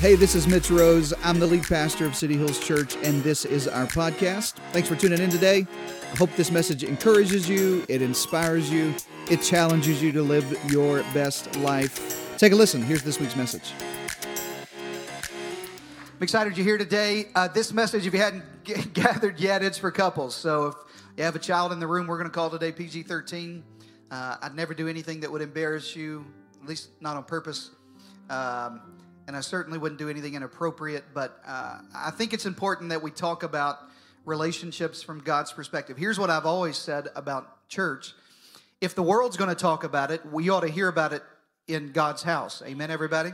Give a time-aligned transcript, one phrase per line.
[0.00, 1.12] Hey, this is Mitch Rose.
[1.22, 4.54] I'm the lead pastor of City Hills Church, and this is our podcast.
[4.72, 5.66] Thanks for tuning in today.
[6.10, 8.94] I hope this message encourages you, it inspires you,
[9.30, 12.34] it challenges you to live your best life.
[12.38, 12.80] Take a listen.
[12.80, 13.74] Here's this week's message.
[14.72, 17.26] I'm excited you're here today.
[17.34, 20.34] Uh, this message, if you hadn't g- gathered yet, it's for couples.
[20.34, 20.76] So if
[21.18, 23.62] you have a child in the room, we're going to call today PG 13.
[24.10, 26.24] Uh, I'd never do anything that would embarrass you,
[26.62, 27.72] at least not on purpose.
[28.30, 28.80] Um,
[29.26, 33.10] and I certainly wouldn't do anything inappropriate, but uh, I think it's important that we
[33.10, 33.78] talk about
[34.24, 35.96] relationships from God's perspective.
[35.96, 38.14] Here's what I've always said about church
[38.80, 41.22] if the world's going to talk about it, we ought to hear about it
[41.68, 42.62] in God's house.
[42.66, 43.30] Amen, everybody?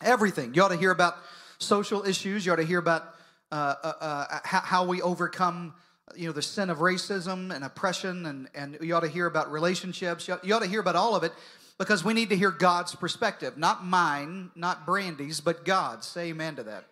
[0.00, 0.54] Everything.
[0.54, 1.16] You ought to hear about
[1.58, 3.14] social issues, you ought to hear about
[3.52, 5.74] uh, uh, uh, how, how we overcome
[6.16, 9.50] you know the sin of racism and oppression and, and you ought to hear about
[9.52, 11.32] relationships you ought, you ought to hear about all of it
[11.80, 16.06] because we need to hear God's perspective, not mine, not Brandy's, but God's.
[16.06, 16.84] Say amen to that.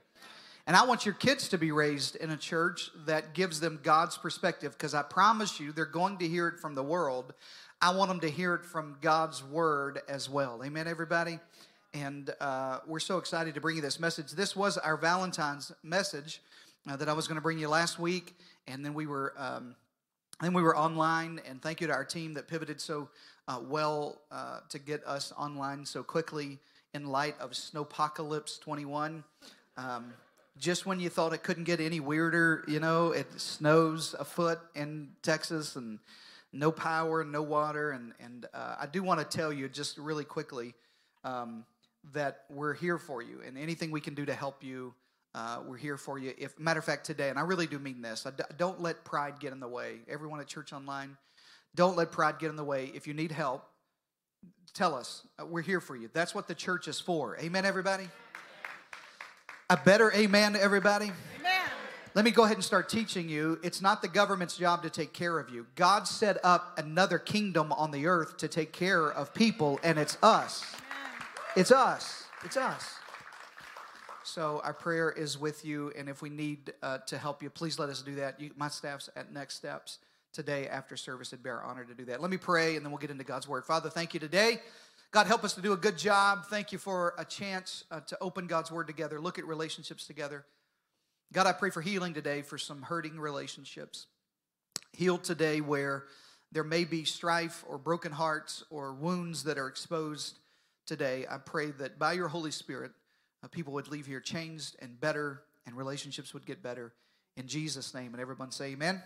[0.66, 4.16] And I want your kids to be raised in a church that gives them God's
[4.16, 7.34] perspective because I promise you they're going to hear it from the world.
[7.82, 10.62] I want them to hear it from God's word as well.
[10.64, 11.38] Amen, everybody?
[11.92, 14.30] And uh, we're so excited to bring you this message.
[14.30, 16.40] This was our Valentine's message
[16.88, 18.34] uh, that I was going to bring you last week.
[18.66, 19.34] And then we were.
[19.36, 19.74] Um,
[20.40, 23.08] then we were online, and thank you to our team that pivoted so
[23.48, 26.58] uh, well uh, to get us online so quickly
[26.94, 29.24] in light of Snowpocalypse 21.
[29.76, 30.12] Um,
[30.58, 34.58] just when you thought it couldn't get any weirder, you know, it snows a foot
[34.74, 35.98] in Texas and
[36.52, 37.90] no power, and no water.
[37.90, 40.74] And, and uh, I do want to tell you just really quickly
[41.24, 41.64] um,
[42.12, 44.94] that we're here for you, and anything we can do to help you.
[45.34, 46.32] Uh, we're here for you.
[46.38, 48.24] If matter of fact, today, and I really do mean this.
[48.26, 49.98] I d- don't let pride get in the way.
[50.08, 51.16] Everyone at Church Online,
[51.78, 52.90] don't let pride get in the way.
[52.92, 53.64] If you need help,
[54.74, 55.22] tell us.
[55.38, 56.10] Uh, we're here for you.
[56.12, 57.38] That's what the church is for.
[57.38, 58.08] Amen, everybody?
[59.70, 61.12] A better amen, everybody?
[61.38, 61.70] Amen.
[62.16, 63.60] Let me go ahead and start teaching you.
[63.62, 65.68] It's not the government's job to take care of you.
[65.76, 70.18] God set up another kingdom on the earth to take care of people, and it's
[70.20, 70.64] us.
[71.54, 72.24] It's us.
[72.44, 72.96] It's us.
[74.24, 77.78] So our prayer is with you, and if we need uh, to help you, please
[77.78, 78.40] let us do that.
[78.40, 79.98] You, my staff's at Next Steps
[80.38, 81.32] today after service.
[81.32, 82.22] It'd be our honor to do that.
[82.22, 83.64] Let me pray, and then we'll get into God's Word.
[83.64, 84.60] Father, thank you today.
[85.10, 86.46] God, help us to do a good job.
[86.48, 90.44] Thank you for a chance uh, to open God's Word together, look at relationships together.
[91.32, 94.06] God, I pray for healing today for some hurting relationships.
[94.92, 96.04] Heal today where
[96.52, 100.38] there may be strife or broken hearts or wounds that are exposed
[100.86, 101.26] today.
[101.28, 102.92] I pray that by your Holy Spirit,
[103.42, 106.92] uh, people would leave here changed and better, and relationships would get better.
[107.36, 108.12] In Jesus' name.
[108.14, 109.02] And everyone say, Amen.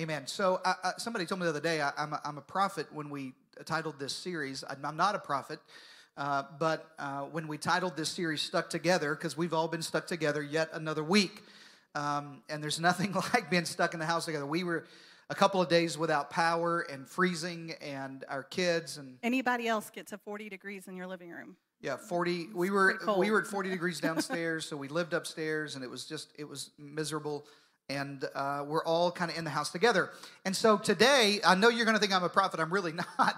[0.00, 0.28] Amen.
[0.28, 2.86] So, uh, uh, somebody told me the other day I, am a, I'm a prophet
[2.92, 3.32] when we
[3.64, 4.62] titled this series.
[4.70, 5.58] I'm, I'm not a prophet,
[6.16, 10.06] uh, but uh, when we titled this series Stuck Together, because we've all been stuck
[10.06, 11.42] together yet another week,
[11.96, 14.46] um, and there's nothing like being stuck in the house together.
[14.46, 14.84] We were
[15.30, 20.06] a couple of days without power and freezing, and our kids and Anybody else get
[20.08, 21.56] to 40 degrees in your living room?
[21.80, 22.48] yeah, forty.
[22.54, 26.04] We were we were at forty degrees downstairs, so we lived upstairs, and it was
[26.04, 27.46] just it was miserable.
[27.88, 30.10] And uh, we're all kind of in the house together.
[30.44, 32.60] And so today, I know you're going to think I'm a prophet.
[32.60, 33.36] I'm really not.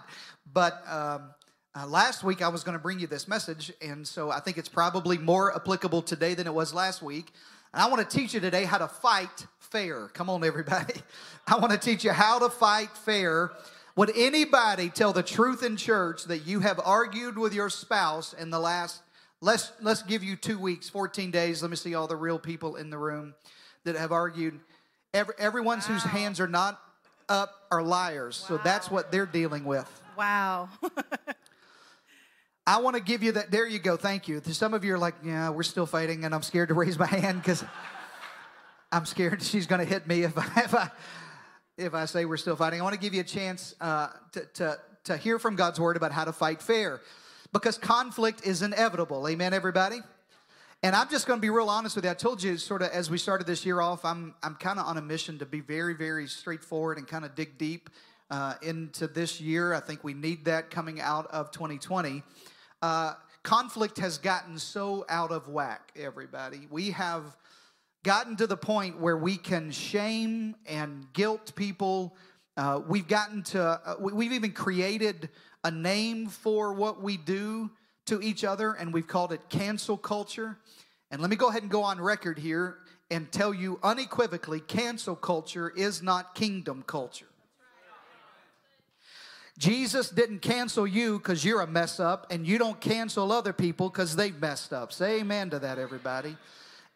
[0.52, 1.30] But um,
[1.74, 4.58] uh, last week I was going to bring you this message, and so I think
[4.58, 7.32] it's probably more applicable today than it was last week.
[7.72, 10.08] And I want to teach you today how to fight fair.
[10.08, 10.94] Come on, everybody.
[11.46, 13.52] I want to teach you how to fight fair.
[13.94, 18.50] Would anybody tell the truth in church that you have argued with your spouse in
[18.50, 19.02] the last,
[19.40, 21.62] let's, let's give you two weeks, 14 days.
[21.62, 23.34] Let me see all the real people in the room
[23.84, 24.60] that have argued.
[25.12, 26.80] Every, everyone's whose hands are not
[27.28, 28.36] up are liars.
[28.36, 29.88] So that's what they're dealing with.
[30.16, 30.68] Wow.
[32.66, 33.50] I want to give you that.
[33.50, 33.96] There you go.
[33.96, 34.40] Thank you.
[34.44, 37.06] Some of you are like, yeah, we're still fighting, and I'm scared to raise my
[37.06, 37.64] hand because
[38.92, 40.90] I'm scared she's going to hit me if I, if I
[41.78, 42.80] if I say we're still fighting.
[42.80, 45.96] I want to give you a chance uh, to, to to hear from God's word
[45.96, 47.00] about how to fight fair,
[47.52, 49.26] because conflict is inevitable.
[49.26, 50.00] Amen, everybody.
[50.82, 52.10] And I'm just going to be real honest with you.
[52.10, 54.86] I told you, sort of, as we started this year off, I'm I'm kind of
[54.86, 57.90] on a mission to be very, very straightforward and kind of dig deep
[58.30, 59.74] uh, into this year.
[59.74, 62.22] I think we need that coming out of 2020.
[62.80, 63.12] Uh,
[63.42, 66.66] conflict has gotten so out of whack, everybody.
[66.70, 67.36] We have
[68.02, 72.16] gotten to the point where we can shame and guilt people.
[72.56, 75.28] Uh, we've gotten to, uh, we- we've even created
[75.62, 77.70] a name for what we do
[78.06, 80.58] to each other, and we've called it cancel culture.
[81.10, 82.78] And let me go ahead and go on record here
[83.10, 87.26] and tell you unequivocally cancel culture is not kingdom culture.
[89.58, 93.90] Jesus didn't cancel you because you're a mess up, and you don't cancel other people
[93.90, 94.90] because they've messed up.
[94.90, 96.38] Say amen to that, everybody.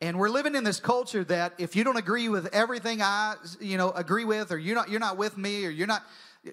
[0.01, 3.77] And we're living in this culture that if you don't agree with everything I, you
[3.77, 6.05] know, agree with, or you're not, you're not with me, or you're not,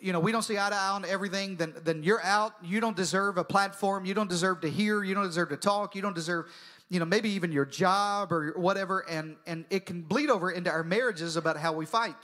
[0.01, 2.55] you know, we don't see eye to eye on everything, then, then you're out.
[2.61, 4.03] You don't deserve a platform.
[4.03, 5.03] You don't deserve to hear.
[5.03, 5.95] You don't deserve to talk.
[5.95, 6.47] You don't deserve,
[6.91, 9.09] you know, maybe even your job or whatever.
[9.09, 12.15] And and it can bleed over into our marriages about how we fight,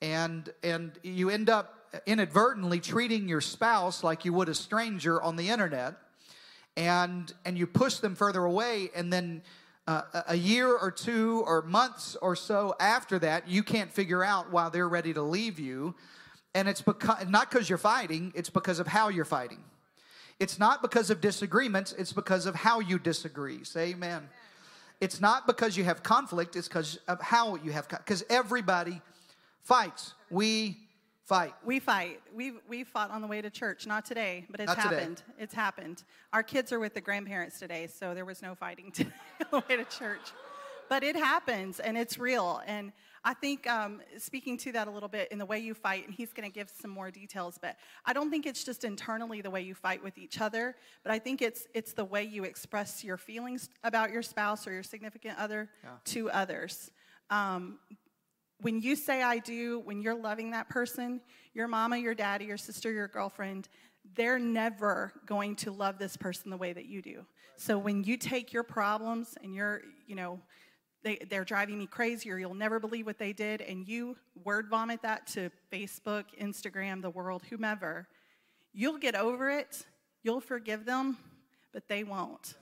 [0.00, 5.36] and and you end up inadvertently treating your spouse like you would a stranger on
[5.36, 5.94] the internet
[6.76, 9.42] and and you push them further away and then
[9.86, 14.50] uh, a year or two or months or so after that you can't figure out
[14.50, 15.94] why they're ready to leave you
[16.54, 19.62] and it's because not because you're fighting it's because of how you're fighting
[20.42, 24.28] it's not because of disagreements it's because of how you disagree say amen
[25.00, 29.00] it's not because you have conflict it's because of how you have because everybody
[29.62, 30.76] fights we
[31.32, 31.54] fight.
[31.64, 32.20] We fight.
[32.34, 33.86] We we fought on the way to church.
[33.86, 34.96] Not today, but it's Not today.
[34.96, 35.22] happened.
[35.38, 36.02] It's happened.
[36.32, 39.10] Our kids are with the grandparents today, so there was no fighting today
[39.40, 40.32] on the way to church.
[40.88, 42.60] But it happens, and it's real.
[42.66, 42.92] And
[43.24, 46.14] I think um, speaking to that a little bit in the way you fight, and
[46.14, 47.56] he's going to give some more details.
[47.60, 50.74] But I don't think it's just internally the way you fight with each other,
[51.04, 54.72] but I think it's it's the way you express your feelings about your spouse or
[54.72, 55.68] your significant other
[56.06, 56.90] to others.
[57.30, 57.78] Um,
[58.60, 61.20] when you say I do, when you're loving that person,
[61.54, 63.68] your mama, your daddy, your sister, your girlfriend,
[64.14, 67.24] they're never going to love this person the way that you do.
[67.56, 70.40] So when you take your problems and you're, you know,
[71.02, 74.68] they, they're driving me crazy or you'll never believe what they did, and you word
[74.68, 78.06] vomit that to Facebook, Instagram, the world, whomever,
[78.72, 79.84] you'll get over it,
[80.22, 81.16] you'll forgive them,
[81.72, 82.54] but they won't,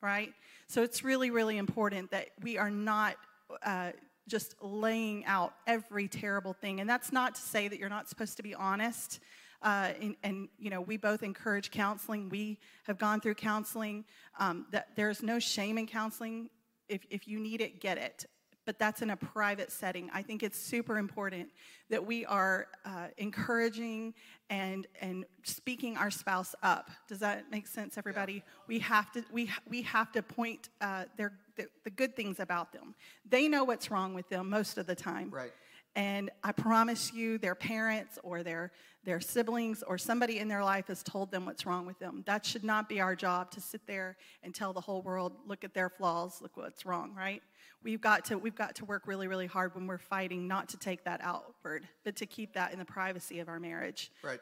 [0.00, 0.32] right?
[0.66, 3.16] So it's really, really important that we are not.
[3.62, 3.92] Uh,
[4.28, 6.80] just laying out every terrible thing.
[6.80, 9.20] And that's not to say that you're not supposed to be honest.
[9.62, 12.28] Uh, and, and, you know, we both encourage counseling.
[12.28, 14.04] We have gone through counseling.
[14.38, 16.50] Um, that there's no shame in counseling.
[16.88, 18.26] If, if you need it, get it
[18.66, 20.10] but that's in a private setting.
[20.12, 21.50] I think it's super important
[21.90, 24.14] that we are uh, encouraging
[24.50, 26.90] and and speaking our spouse up.
[27.08, 28.34] Does that make sense, everybody?
[28.34, 28.40] Yeah.
[28.66, 32.72] We have to we we have to point uh, their the, the good things about
[32.72, 32.94] them.
[33.28, 35.30] They know what's wrong with them most of the time.
[35.30, 35.52] Right.
[35.96, 38.72] And I promise you, their parents or their,
[39.04, 42.24] their siblings or somebody in their life has told them what's wrong with them.
[42.26, 45.62] That should not be our job to sit there and tell the whole world, look
[45.62, 47.42] at their flaws, look what's wrong, right?
[47.84, 50.76] We've got to, we've got to work really, really hard when we're fighting not to
[50.78, 54.10] take that outward, but to keep that in the privacy of our marriage.
[54.22, 54.40] Right.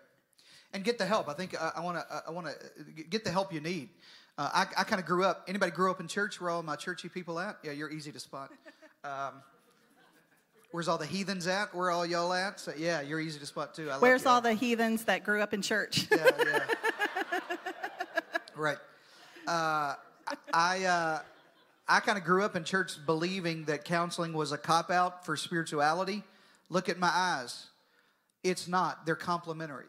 [0.73, 1.29] And get the help.
[1.29, 3.91] I think uh, I want to I want to get the help you need.
[4.39, 5.45] Uh, I, I kind of grew up.
[5.47, 6.41] Anybody grew up in church?
[6.41, 7.59] Where all my churchy people at?
[7.63, 8.51] Yeah, you're easy to spot.
[9.05, 9.43] Um,
[10.73, 11.75] Where's all the heathens at?
[11.75, 12.59] Where all y'all at?
[12.59, 13.91] So yeah, you're easy to spot too.
[13.91, 16.09] I Where's all the heathens that grew up in church?
[16.11, 16.61] yeah, yeah.
[18.57, 18.79] right.
[19.47, 19.95] Uh,
[20.53, 21.19] I uh,
[21.87, 25.37] I kind of grew up in church believing that counseling was a cop out for
[25.37, 26.25] spirituality.
[26.71, 27.67] Look at my eyes.
[28.43, 29.05] It's not.
[29.05, 29.85] They're complementary.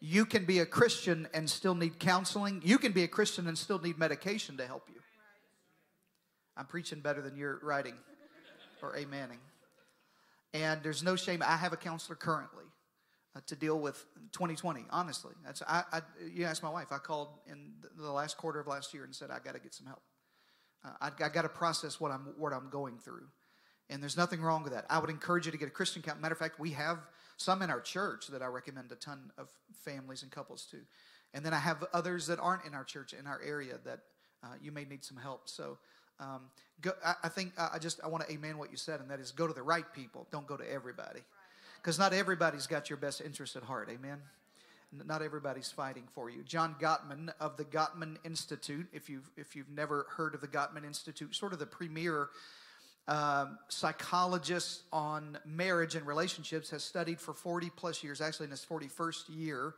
[0.00, 2.62] You can be a Christian and still need counseling.
[2.64, 5.00] You can be a Christian and still need medication to help you.
[6.56, 7.94] I'm preaching better than you're writing
[8.80, 9.38] or amening.
[10.54, 11.42] And there's no shame.
[11.44, 12.64] I have a counselor currently
[13.36, 14.84] uh, to deal with 2020.
[14.90, 16.00] Honestly, that's I, I.
[16.32, 16.88] You asked my wife.
[16.90, 19.74] I called in the last quarter of last year and said I got to get
[19.74, 20.02] some help.
[20.84, 23.26] Uh, I, I got to process what I'm what I'm going through,
[23.90, 24.86] and there's nothing wrong with that.
[24.88, 26.22] I would encourage you to get a Christian counselor.
[26.22, 26.98] Matter of fact, we have
[27.36, 29.48] some in our church that I recommend a ton of
[29.84, 30.78] families and couples to,
[31.34, 34.00] and then I have others that aren't in our church in our area that
[34.42, 35.48] uh, you may need some help.
[35.48, 35.78] So
[36.20, 36.42] um,
[36.80, 39.20] go, I, I, think I just I want to amen what you said, and that
[39.20, 40.26] is go to the right people.
[40.30, 41.20] Don't go to everybody,
[41.80, 43.88] because not everybody's got your best interest at heart.
[43.90, 44.18] Amen.
[45.06, 46.42] Not everybody's fighting for you.
[46.42, 50.84] John Gottman of the Gottman Institute, if you've if you've never heard of the Gottman
[50.84, 52.28] Institute, sort of the premier
[53.06, 58.64] um, psychologist on marriage and relationships, has studied for 40 plus years, actually in his
[58.64, 59.74] 41st year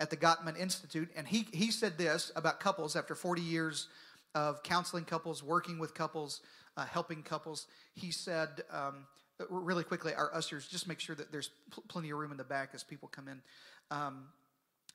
[0.00, 3.88] at the Gottman Institute, and he he said this about couples after 40 years
[4.34, 6.40] of counseling couples, working with couples,
[6.76, 7.66] uh, helping couples.
[7.94, 9.06] He said, um,
[9.48, 12.44] really quickly, our ushers, just make sure that there's pl- plenty of room in the
[12.44, 13.40] back as people come in.
[13.90, 14.28] Um,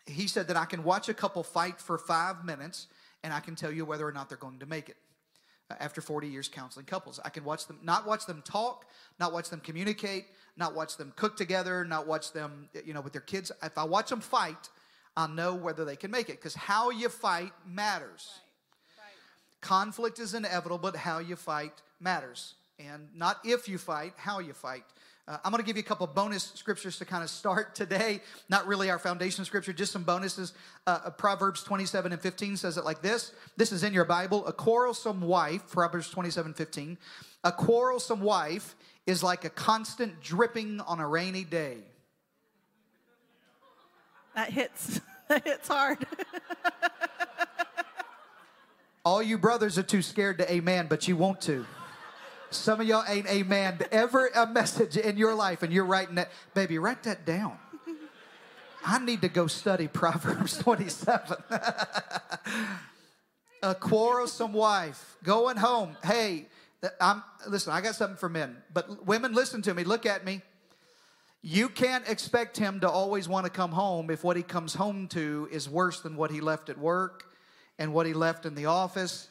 [0.05, 2.87] he said that I can watch a couple fight for five minutes
[3.23, 4.97] and I can tell you whether or not they're going to make it.
[5.71, 8.85] Uh, after 40 years counseling couples, I can watch them, not watch them talk,
[9.19, 10.25] not watch them communicate,
[10.57, 13.51] not watch them cook together, not watch them, you know, with their kids.
[13.63, 14.69] If I watch them fight,
[15.15, 18.29] I'll know whether they can make it because how you fight matters.
[19.63, 22.55] Conflict is inevitable, but how you fight matters.
[22.79, 24.83] and not if you fight, how you fight.
[25.25, 28.19] Uh, I'm going to give you a couple bonus scriptures to kind of start today.
[28.49, 30.51] Not really our foundation scripture, just some bonuses.
[30.85, 33.31] Uh, Proverbs 27 and 15 says it like this.
[33.55, 34.45] This is in your Bible.
[34.47, 36.97] A quarrelsome wife, Proverbs 27 15.
[37.45, 41.77] A quarrelsome wife is like a constant dripping on a rainy day.
[44.35, 44.99] That hits.
[45.29, 46.05] That hits hard.
[49.05, 51.65] All you brothers are too scared to amen, but you want to.
[52.51, 56.31] Some of y'all ain't amen ever a message in your life, and you're writing that.
[56.53, 57.57] Baby, write that down.
[58.85, 61.37] I need to go study Proverbs 27.
[63.61, 65.97] a quarrelsome wife going home.
[66.01, 66.47] Hey,
[67.01, 67.73] I'm listen.
[67.73, 69.83] I got something for men, but women, listen to me.
[69.83, 70.41] Look at me.
[71.41, 75.09] You can't expect him to always want to come home if what he comes home
[75.09, 77.32] to is worse than what he left at work
[77.79, 79.29] and what he left in the office.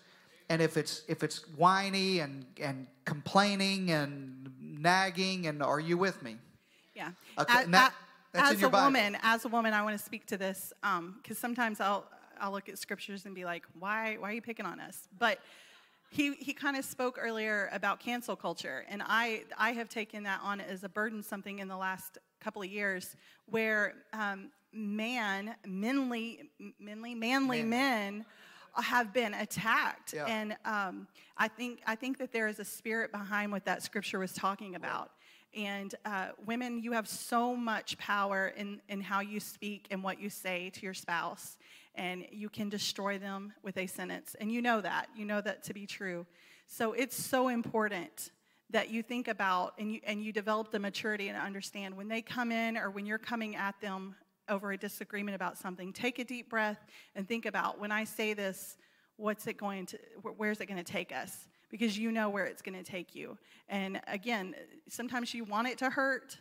[0.49, 6.22] And if it's if it's whiny and and complaining and nagging and are you with
[6.22, 6.37] me?
[6.94, 7.12] Yeah.
[7.38, 7.94] Okay, As, that-
[8.32, 8.87] that's in as your a Bible.
[8.87, 10.72] woman, as a woman, I want to speak to this
[11.22, 12.06] because sometimes I'll
[12.40, 15.08] I'll look at scriptures and be like, why why are you picking on us?
[15.18, 15.38] But
[16.11, 20.40] he he kind of spoke earlier about cancel culture, and I I have taken that
[20.42, 26.50] on as a burden something in the last couple of years where um, man, manly,
[26.78, 27.68] manly, manly Man.
[28.18, 28.26] men
[28.74, 30.24] have been attacked, Yeah.
[30.26, 34.18] and um, I think I think that there is a spirit behind what that scripture
[34.18, 35.10] was talking about.
[35.54, 40.18] And uh, women, you have so much power in, in how you speak and what
[40.18, 41.58] you say to your spouse,
[41.94, 44.34] and you can destroy them with a sentence.
[44.40, 45.08] And you know that.
[45.14, 46.24] You know that to be true.
[46.66, 48.30] So it's so important
[48.70, 52.22] that you think about and you, and you develop the maturity and understand when they
[52.22, 54.14] come in or when you're coming at them
[54.49, 56.84] over a disagreement about something, take a deep breath
[57.14, 58.76] and think about when I say this,
[59.16, 59.99] what's it going to,
[60.37, 61.49] where's it going to take us?
[61.70, 63.38] Because you know where it's going to take you.
[63.68, 64.54] And again,
[64.88, 66.38] sometimes you want it to hurt,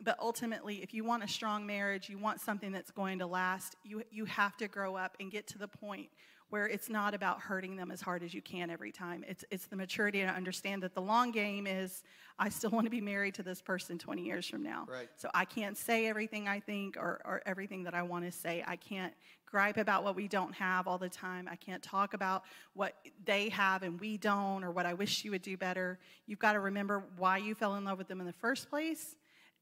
[0.00, 3.76] but ultimately, if you want a strong marriage, you want something that's going to last,
[3.84, 6.08] you, you have to grow up and get to the point
[6.54, 9.24] where it's not about hurting them as hard as you can every time.
[9.26, 12.04] It's, it's the maturity to understand that the long game is
[12.38, 14.86] I still want to be married to this person 20 years from now.
[14.88, 15.08] Right.
[15.16, 18.62] So I can't say everything I think or, or everything that I want to say.
[18.68, 19.12] I can't
[19.44, 21.48] gripe about what we don't have all the time.
[21.50, 22.44] I can't talk about
[22.74, 22.94] what
[23.24, 25.98] they have and we don't or what I wish you would do better.
[26.28, 29.16] You've got to remember why you fell in love with them in the first place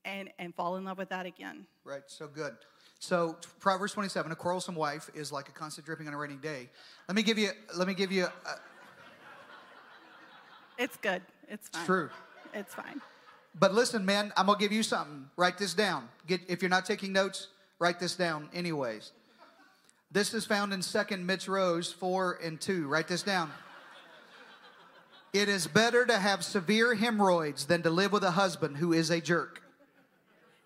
[0.05, 1.65] and, and fall in love with that again.
[1.87, 2.55] Right, so good.
[3.03, 6.71] So Proverbs 27, a quarrelsome wife is like a constant dripping on a rainy day.
[7.09, 8.55] Let me give you, let me give you, uh,
[10.79, 11.21] It's good.
[11.49, 11.85] It's fine.
[11.85, 12.11] true.
[12.55, 13.01] It's fine.
[13.59, 15.29] But listen, man, I'm gonna give you something.
[15.37, 16.09] Write this down.
[16.29, 17.49] Get if you're not taking notes,
[17.81, 19.11] write this down anyways.
[20.13, 22.87] This is found in Second Mitzvahs 4 and 2.
[22.87, 23.51] Write this down.
[25.33, 29.11] It is better to have severe hemorrhoids than to live with a husband who is
[29.11, 29.61] a jerk.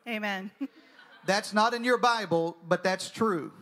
[0.07, 0.51] Amen.
[1.27, 3.53] That's not in your Bible, but that's true.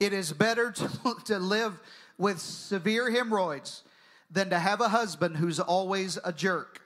[0.00, 1.80] It is better to, to live
[2.18, 3.82] with severe hemorrhoids
[4.30, 6.80] than to have a husband who's always a jerk.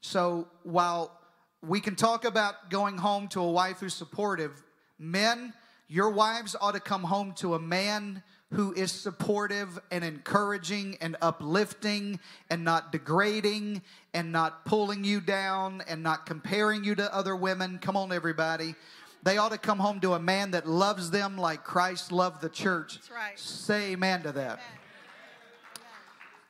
[0.00, 1.18] So while
[1.62, 4.62] we can talk about going home to a wife who's supportive,
[4.98, 5.52] men,
[5.88, 8.22] your wives ought to come home to a man
[8.52, 13.80] who is supportive and encouraging and uplifting and not degrading
[14.12, 17.78] and not pulling you down and not comparing you to other women.
[17.78, 18.74] Come on, everybody.
[19.22, 22.48] They ought to come home to a man that loves them like Christ loved the
[22.48, 22.94] church.
[22.94, 23.38] That's right.
[23.38, 24.60] Say amen to that.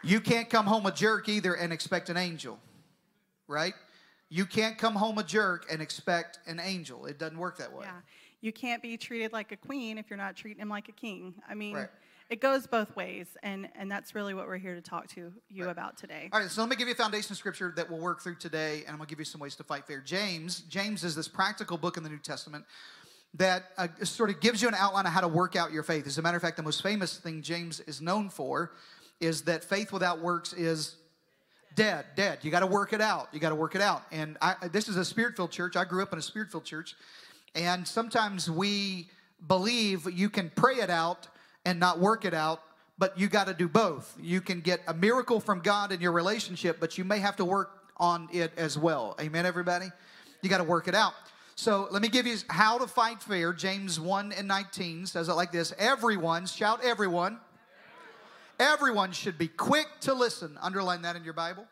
[0.03, 2.59] You can't come home a jerk either and expect an angel,
[3.49, 3.75] right?
[4.31, 7.07] You can't come home a jerk and expect an angel.
[7.07, 7.85] It doesn't work that way.
[7.87, 8.01] Yeah.
[8.41, 11.35] You can't be treated like a queen if you're not treating him like a king.
[11.49, 11.89] I mean, Right.
[12.31, 15.69] It goes both ways, and, and that's really what we're here to talk to you
[15.69, 16.31] about today.
[16.33, 18.83] All right, so let me give you a foundation scripture that we'll work through today,
[18.83, 20.01] and I'm going to give you some ways to fight fair.
[20.01, 22.65] James, James is this practical book in the New Testament
[23.35, 26.07] that uh, sort of gives you an outline of how to work out your faith.
[26.07, 28.73] As a matter of fact, the most famous thing James is known for
[29.21, 30.97] is that faith without works is
[31.75, 32.39] dead, dead.
[32.43, 33.29] You got to work it out.
[33.33, 34.03] You got to work it out.
[34.13, 35.75] And I, this is a spirit-filled church.
[35.75, 36.95] I grew up in a spirit-filled church,
[37.57, 39.09] and sometimes we
[39.49, 41.27] believe you can pray it out
[41.65, 42.63] and not work it out,
[42.99, 44.17] but you got to do both.
[44.21, 47.45] You can get a miracle from God in your relationship, but you may have to
[47.45, 49.17] work on it as well.
[49.21, 49.87] Amen, everybody?
[50.43, 51.15] You got to work it out.
[51.55, 53.53] So let me give you how to fight fair.
[53.53, 57.39] James 1 and 19 says it like this Everyone, shout everyone.
[58.59, 60.59] Everyone should be quick to listen.
[60.61, 61.67] Underline that in your Bible.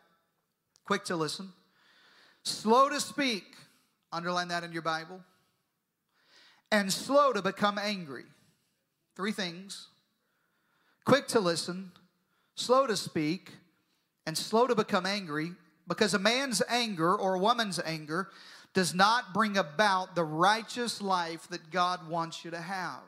[0.85, 1.53] Quick to listen.
[2.43, 3.55] Slow to speak.
[4.11, 5.21] Underline that in your Bible.
[6.71, 8.25] And slow to become angry.
[9.19, 9.87] Three things
[11.03, 11.91] quick to listen,
[12.55, 13.51] slow to speak,
[14.25, 15.51] and slow to become angry.
[15.89, 18.29] Because a man's anger or a woman's anger
[18.73, 23.01] does not bring about the righteous life that God wants you to have.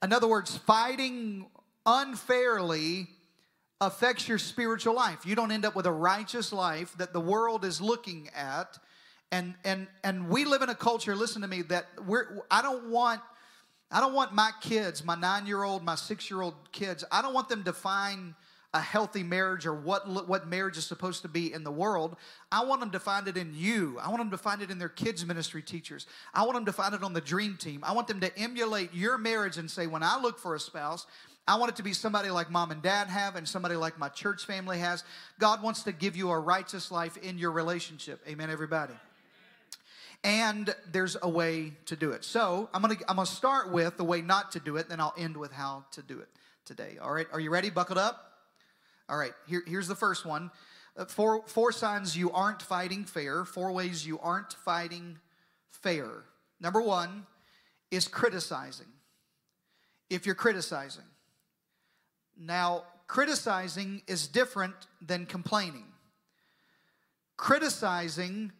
[0.00, 1.46] In other words, fighting
[1.84, 3.08] unfairly
[3.80, 5.26] affects your spiritual life.
[5.26, 8.78] You don't end up with a righteous life that the world is looking at.
[9.32, 12.90] And and and we live in a culture, listen to me, that we're I don't
[12.90, 13.20] want
[13.90, 17.72] I don't want my kids, my 9-year-old, my 6-year-old kids, I don't want them to
[17.72, 18.34] find
[18.74, 22.16] a healthy marriage or what, what marriage is supposed to be in the world.
[22.52, 23.98] I want them to find it in you.
[23.98, 26.06] I want them to find it in their kids' ministry teachers.
[26.34, 27.80] I want them to find it on the dream team.
[27.82, 31.06] I want them to emulate your marriage and say, when I look for a spouse,
[31.46, 34.10] I want it to be somebody like mom and dad have and somebody like my
[34.10, 35.02] church family has.
[35.38, 38.20] God wants to give you a righteous life in your relationship.
[38.28, 38.92] Amen, everybody.
[40.24, 42.24] And there's a way to do it.
[42.24, 45.14] So I'm gonna I'm gonna start with the way not to do it, then I'll
[45.16, 46.28] end with how to do it
[46.64, 46.98] today.
[47.00, 47.70] All right, are you ready?
[47.70, 48.28] Buckled up?
[49.08, 50.50] All right, here, here's the first one.
[50.96, 55.18] Uh, four, four signs you aren't fighting fair, four ways you aren't fighting
[55.70, 56.24] fair.
[56.60, 57.24] Number one
[57.90, 58.88] is criticizing.
[60.10, 61.04] If you're criticizing.
[62.36, 65.86] Now, criticizing is different than complaining.
[67.36, 68.52] Criticizing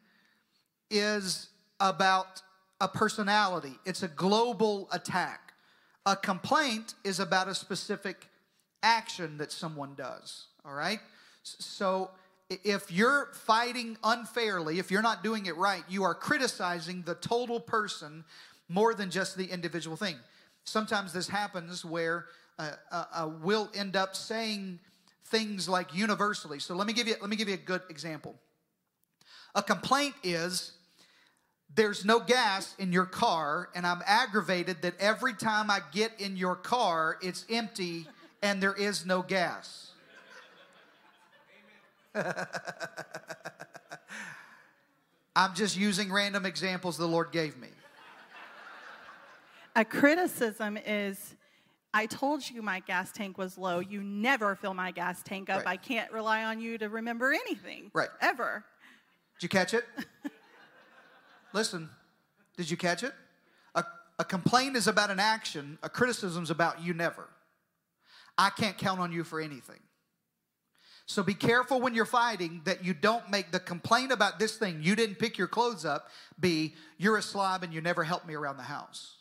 [0.91, 1.49] is
[1.81, 2.43] about
[2.81, 5.53] a personality, it's a global attack.
[6.07, 8.29] A complaint is about a specific
[8.83, 11.01] action that someone does, all right?
[11.43, 12.11] So
[12.49, 17.61] if you're fighting unfairly, if you're not doing it right, you are criticizing the total
[17.61, 18.25] person
[18.69, 20.17] more than just the individual thing.
[20.65, 22.27] Sometimes this happens where
[22.59, 24.79] uh, uh, uh, we'll end up saying
[25.27, 26.59] things like universally.
[26.59, 28.35] So let me give you let me give you a good example.
[29.55, 30.73] A complaint is
[31.75, 36.37] there's no gas in your car, and I'm aggravated that every time I get in
[36.37, 38.07] your car, it's empty
[38.43, 39.93] and there is no gas.
[45.37, 47.69] I'm just using random examples the Lord gave me.
[49.77, 51.37] A criticism is
[51.95, 53.79] I told you my gas tank was low.
[53.79, 55.59] You never fill my gas tank up.
[55.59, 55.69] Right.
[55.69, 57.91] I can't rely on you to remember anything.
[57.95, 58.09] Right.
[58.21, 58.65] Ever.
[59.39, 59.85] Did you catch it?
[61.53, 61.89] Listen,
[62.57, 63.13] did you catch it?
[63.75, 63.85] A,
[64.19, 67.29] a complaint is about an action, a criticism is about you never.
[68.37, 69.81] I can't count on you for anything.
[71.07, 74.81] So be careful when you're fighting that you don't make the complaint about this thing,
[74.83, 78.35] you didn't pick your clothes up, be you're a slob and you never helped me
[78.35, 79.17] around the house.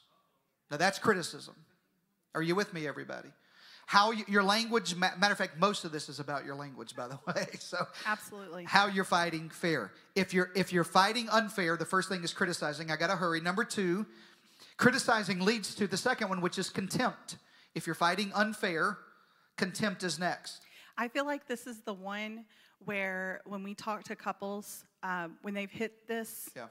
[0.69, 1.55] Now that's criticism.
[2.35, 3.29] Are you with me, everybody?
[3.87, 7.07] How you, your language, matter of fact, most of this is about your language, by
[7.07, 7.47] the way.
[7.59, 9.91] So absolutely, how you're fighting fair.
[10.15, 12.91] If you're if you're fighting unfair, the first thing is criticizing.
[12.91, 13.41] I got to hurry.
[13.41, 14.05] Number two,
[14.77, 17.37] criticizing leads to the second one, which is contempt.
[17.75, 18.97] If you're fighting unfair,
[19.57, 20.61] Contempt is next.
[20.97, 22.45] I feel like this is the one
[22.85, 26.67] where when we talk to couples, um, when they've hit this, yeah.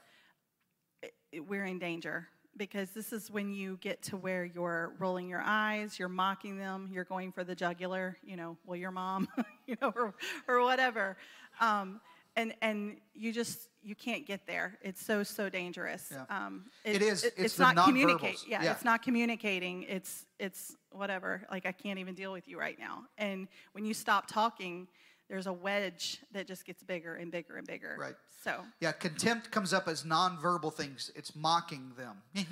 [1.03, 5.29] it, it, we're in danger because this is when you get to where you're rolling
[5.29, 9.29] your eyes, you're mocking them, you're going for the jugular, you know, well, your mom,
[9.67, 10.15] you know, or,
[10.49, 11.17] or whatever.
[11.61, 12.01] Um,
[12.37, 14.79] and and you just you can't get there.
[14.83, 16.13] It's so so dangerous.
[16.13, 16.25] Yeah.
[16.29, 17.25] Um, it, it is.
[17.25, 18.37] It, it's, it's not communicating.
[18.47, 19.85] Yeah, yeah, it's not communicating.
[19.85, 21.47] It's it's whatever.
[21.51, 23.05] Like I can't even deal with you right now.
[23.17, 24.87] And when you stop talking,
[25.29, 27.97] there's a wedge that just gets bigger and bigger and bigger.
[27.99, 28.15] Right.
[28.45, 28.61] So.
[28.81, 31.11] Yeah, contempt comes up as nonverbal things.
[31.17, 32.23] It's mocking them.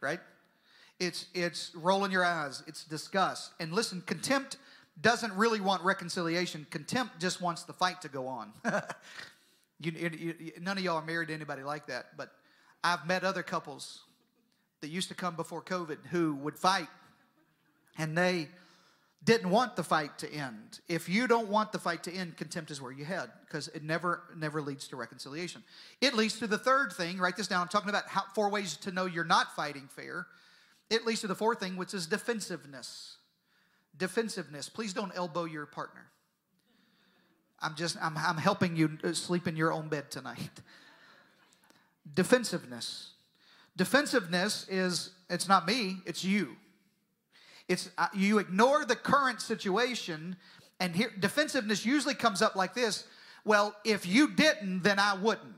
[0.00, 0.20] right.
[0.98, 2.62] It's it's rolling your eyes.
[2.66, 3.52] It's disgust.
[3.60, 4.56] And listen, contempt
[5.00, 6.66] doesn't really want reconciliation.
[6.70, 8.52] Contempt just wants the fight to go on.
[9.80, 12.32] you, you, you, none of y'all are married to anybody like that, but
[12.84, 14.04] I've met other couples
[14.80, 16.88] that used to come before COVID who would fight
[17.98, 18.48] and they
[19.22, 20.80] didn't want the fight to end.
[20.88, 23.82] If you don't want the fight to end, contempt is where you head because it
[23.82, 25.62] never never leads to reconciliation.
[26.00, 27.18] It leads to the third thing.
[27.18, 27.62] Write this down.
[27.62, 30.26] I'm talking about how, four ways to know you're not fighting fair.
[30.88, 33.18] It leads to the fourth thing, which is defensiveness
[34.00, 34.68] defensiveness.
[34.68, 36.06] Please don't elbow your partner.
[37.60, 40.50] I'm just, I'm, I'm helping you uh, sleep in your own bed tonight.
[42.14, 43.10] Defensiveness.
[43.76, 46.56] Defensiveness is, it's not me, it's you.
[47.70, 50.34] It's, uh, you ignore the current situation,
[50.80, 53.04] and here, defensiveness usually comes up like this
[53.44, 55.54] well, if you didn't, then I wouldn't,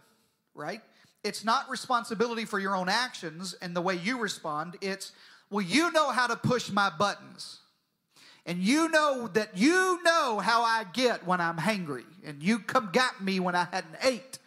[0.55, 0.81] right?
[1.25, 4.77] It's not responsibility for your own actions and the way you respond.
[4.81, 5.11] It's,
[5.51, 7.59] well, you know how to push my buttons.
[8.47, 12.05] And you know that you know how I get when I'm hangry.
[12.25, 14.39] And you come got me when I hadn't ate.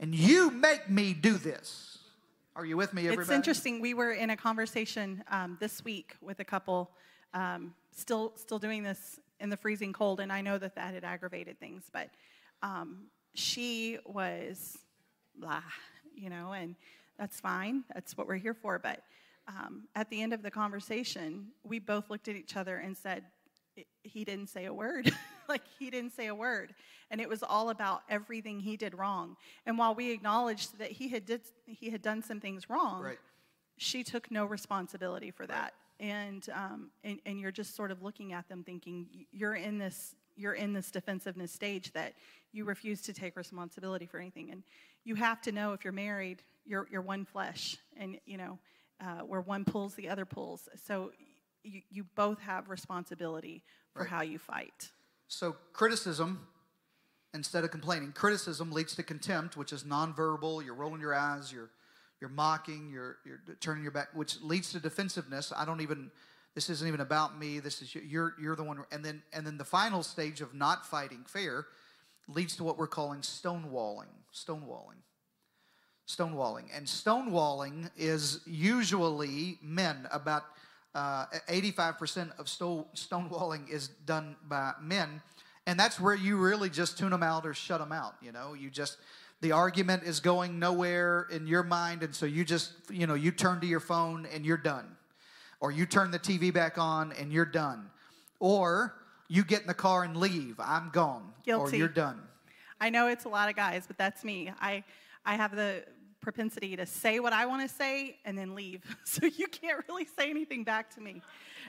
[0.00, 1.85] And you make me do this.
[2.56, 3.24] Are you with me, everybody?
[3.24, 3.82] It's interesting.
[3.82, 6.90] We were in a conversation um, this week with a couple,
[7.34, 11.04] um, still still doing this in the freezing cold, and I know that that had
[11.04, 12.08] aggravated things, but
[12.62, 14.78] um, she was
[15.38, 15.60] blah,
[16.14, 16.76] you know, and
[17.18, 17.84] that's fine.
[17.92, 18.78] That's what we're here for.
[18.78, 19.02] But
[19.46, 23.24] um, at the end of the conversation, we both looked at each other and said,
[24.02, 25.12] he didn't say a word.
[25.48, 26.74] like he didn't say a word.
[27.10, 29.36] And it was all about everything he did wrong.
[29.64, 33.18] And while we acknowledged that he had did he had done some things wrong, Right.
[33.76, 35.74] she took no responsibility for that.
[35.98, 40.14] And, um, and and you're just sort of looking at them thinking you're in this
[40.36, 42.12] you're in this defensiveness stage that
[42.52, 44.50] you refuse to take responsibility for anything.
[44.50, 44.62] And
[45.04, 48.58] you have to know if you're married, you're you're one flesh, and you know
[49.00, 50.68] uh, where one pulls, the other pulls.
[50.86, 51.12] So
[51.62, 54.08] you, you both have responsibility for Right.
[54.10, 54.90] how you fight.
[55.28, 56.46] So criticism,
[57.34, 60.64] instead of complaining, criticism leads to contempt, which is nonverbal.
[60.64, 61.52] You're rolling your eyes.
[61.52, 61.70] You're
[62.20, 62.90] you're mocking.
[62.90, 65.52] You're you're turning your back, which leads to defensiveness.
[65.54, 66.10] I don't even.
[66.54, 67.58] This isn't even about me.
[67.58, 68.84] This is you- you're you're the one.
[68.90, 71.66] And then and then the final stage of not fighting fair
[72.28, 74.06] leads to what we're calling stonewalling.
[74.32, 75.02] Stonewalling.
[76.08, 76.64] Stonewalling.
[76.74, 80.08] And stonewalling is usually men.
[80.10, 80.44] About
[80.96, 85.20] uh, 85% of sto- stonewalling is done by men.
[85.66, 88.14] And that's where you really just tune them out or shut them out.
[88.22, 88.96] You know, you just,
[89.42, 92.02] the argument is going nowhere in your mind.
[92.02, 94.96] And so you just, you know, you turn to your phone and you're done.
[95.60, 97.90] Or you turn the TV back on and you're done.
[98.40, 98.94] Or
[99.28, 100.58] you get in the car and leave.
[100.58, 101.34] I'm gone.
[101.44, 101.76] Guilty.
[101.76, 102.22] Or you're done.
[102.80, 104.50] I know it's a lot of guys, but that's me.
[104.60, 104.82] I
[105.24, 105.82] I have the
[106.26, 108.82] propensity to say what I want to say and then leave.
[109.04, 111.22] So you can't really say anything back to me.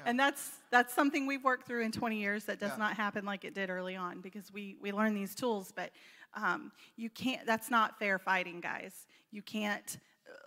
[0.04, 2.78] And that's that's something we've worked through in 20 years that does Yeah.
[2.86, 5.91] not happen like it did early on because we we learn these tools, but
[6.34, 9.06] um, you can't that's not fair fighting, guys.
[9.30, 10.00] You can't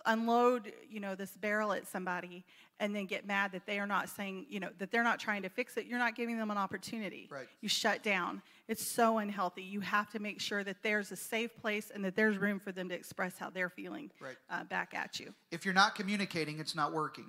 [0.05, 2.43] unload, you know, this barrel at somebody
[2.81, 5.43] and then get mad that they are not saying, you know, that they're not trying
[5.43, 5.85] to fix it.
[5.85, 7.29] You're not giving them an opportunity.
[7.31, 7.47] Right.
[7.61, 8.41] You shut down.
[8.71, 9.63] It's so unhealthy.
[9.63, 12.71] You have to make sure that there's a safe place and that there's room for
[12.71, 14.37] them to express how they're feeling Right.
[14.49, 15.33] uh, back at you.
[15.51, 17.25] if you're not communicating, it's not working.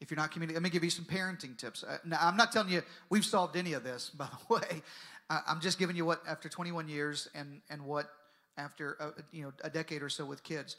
[0.00, 1.84] If you're not communicating, let me give you some parenting tips.
[1.84, 2.80] Uh, now, I'm not telling you
[3.10, 4.82] we've solved any of this, by the way.
[5.28, 8.10] Uh, I'm just giving you what after 21 years and and what
[8.56, 10.76] after uh, you know a decade or so with kids.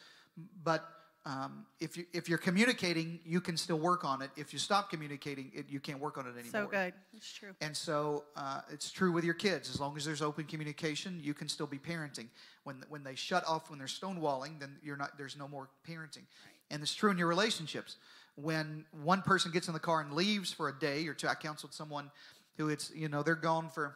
[0.63, 0.83] But
[1.25, 4.29] um, if you if you're communicating, you can still work on it.
[4.35, 6.51] If you stop communicating, it, you can't work on it anymore.
[6.51, 6.93] So good.
[7.15, 7.51] It's true.
[7.61, 9.69] And so uh, it's true with your kids.
[9.69, 12.27] As long as there's open communication, you can still be parenting.
[12.65, 15.17] When when they shut off, when they're stonewalling, then you're not.
[15.17, 16.23] There's no more parenting.
[16.69, 17.95] And it's true in your relationships.
[18.35, 21.35] When one person gets in the car and leaves for a day or two, I
[21.35, 22.11] counseled someone
[22.57, 23.95] who it's you know they're gone for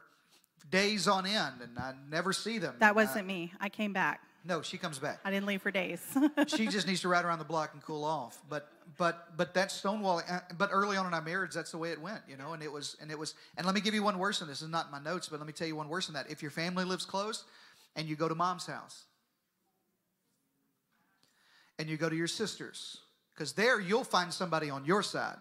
[0.70, 2.76] days on end, and I never see them.
[2.80, 3.52] That Uh, wasn't me.
[3.60, 4.22] I came back.
[4.46, 6.02] No, she comes back I didn't leave for days.
[6.48, 8.42] she just needs to ride around the block and cool off.
[8.50, 10.32] But but but that's stonewalling.
[10.32, 12.54] Uh, But early on in our marriage, that's the way it went, you know.
[12.54, 13.34] And it was and it was.
[13.58, 14.60] And let me give you one worse than this.
[14.60, 16.30] This is not in my notes, but let me tell you one worse than that.
[16.30, 17.44] If your family lives close,
[17.96, 19.04] and you go to mom's house,
[21.80, 23.00] and you go to your sister's,
[23.34, 25.38] because there you'll find somebody on your side.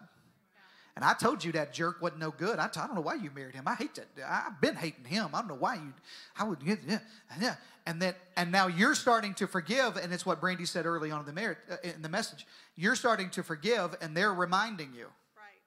[0.97, 2.57] And I told you that jerk wasn't no good.
[2.57, 3.67] I t- I don't know why you married him.
[3.67, 4.07] I hate that.
[4.27, 5.29] I've been hating him.
[5.31, 5.93] I don't know why you.
[6.39, 6.57] I would.
[6.65, 6.97] Yeah,
[7.39, 7.55] yeah.
[7.85, 11.19] And then and now you're starting to forgive, and it's what Brandy said early on
[11.19, 12.47] in the marriage uh, in the message.
[12.75, 15.05] You're starting to forgive, and they're reminding you.
[15.37, 15.61] right.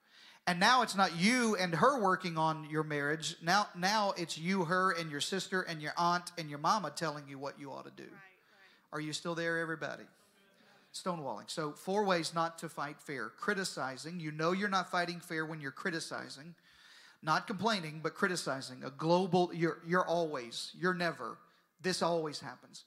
[0.49, 3.37] And now it's not you and her working on your marriage.
[3.40, 7.29] Now now it's you, her, and your sister, and your aunt, and your mama telling
[7.29, 8.03] you what you ought to do.
[8.03, 8.95] Right, right.
[8.95, 10.03] Are you still there, everybody?
[10.94, 11.48] Stonewalling.
[11.48, 13.31] So, four ways not to fight fair.
[13.38, 14.18] Criticizing.
[14.18, 16.55] You know you're not fighting fair when you're criticizing.
[17.22, 18.83] Not complaining, but criticizing.
[18.83, 21.37] A global, you're, you're always, you're never.
[21.83, 22.85] This always happens.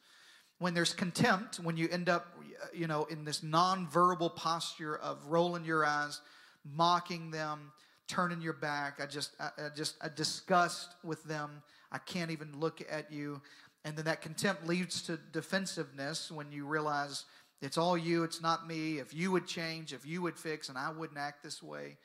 [0.59, 2.27] When there's contempt, when you end up,
[2.73, 6.19] you know, in this nonverbal posture of rolling your eyes,
[6.65, 7.71] mocking them,
[8.07, 11.61] turning your back, I just, I, I just, a disgust with them.
[11.91, 13.41] I can't even look at you.
[13.85, 17.25] And then that contempt leads to defensiveness when you realize
[17.63, 18.99] it's all you, it's not me.
[18.99, 21.97] If you would change, if you would fix, and I wouldn't act this way.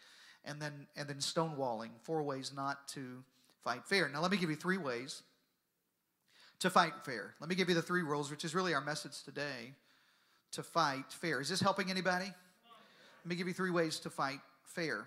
[0.44, 3.24] And then and then stonewalling, four ways not to
[3.64, 4.08] fight fair.
[4.08, 5.22] Now let me give you three ways
[6.60, 7.34] to fight fair.
[7.40, 9.74] Let me give you the three rules, which is really our message today
[10.52, 11.40] to fight fair.
[11.40, 12.26] Is this helping anybody?
[12.26, 15.06] Let me give you three ways to fight fair.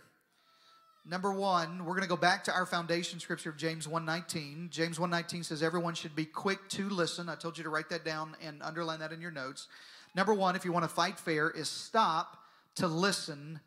[1.04, 4.70] Number one, we're going to go back to our foundation scripture of James 1.19.
[4.70, 7.28] James 1.19 says everyone should be quick to listen.
[7.28, 9.68] I told you to write that down and underline that in your notes.
[10.16, 12.38] Number one, if you want to fight fair, is stop
[12.76, 13.60] to listen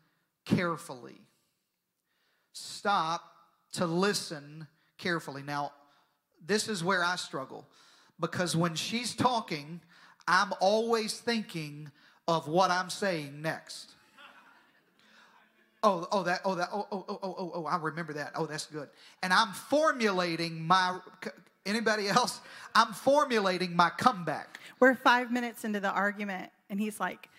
[0.45, 1.21] carefully.
[2.53, 3.21] Stop
[3.73, 5.43] to listen carefully.
[5.43, 5.71] Now,
[6.45, 7.65] this is where I struggle
[8.19, 9.81] because when she's talking,
[10.27, 11.91] I'm always thinking
[12.27, 13.91] of what I'm saying next.
[15.83, 18.31] Oh, oh, that, oh, that, oh, oh, oh, oh, oh, oh, I remember that.
[18.35, 18.89] Oh, that's good.
[19.21, 20.97] And I'm formulating my,
[21.65, 22.41] anybody else?
[22.73, 24.59] I'm formulating my comeback.
[24.79, 27.29] We're five minutes into the argument, and he's like,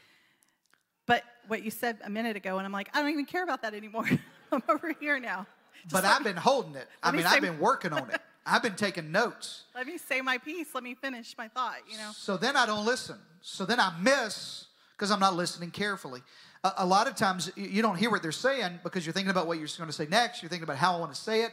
[1.07, 3.63] but what you said a minute ago, and I'm like, I don't even care about
[3.63, 4.09] that anymore.
[4.53, 5.47] I'm over here now.
[5.83, 6.89] Just but I've me- been holding it.
[7.03, 8.21] I mean, I've been working on it.
[8.47, 9.65] I've been taking notes.
[9.75, 10.73] Let me say my piece.
[10.73, 12.11] Let me finish my thought, you know?
[12.15, 13.17] So then I don't listen.
[13.41, 16.23] So then I miss because I'm not listening carefully.
[16.63, 19.49] A, a lot of times you don't hear what they're saying because you're thinking about
[19.49, 20.43] what you're going to say next.
[20.43, 21.53] You're thinking about how I want to say it.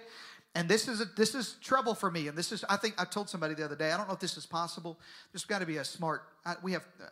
[0.56, 2.28] And this is a, this is trouble for me.
[2.28, 3.92] And this is I think I told somebody the other day.
[3.92, 5.00] I don't know if this is possible.
[5.32, 6.24] There's got to be a smart.
[6.46, 7.06] I, we have uh,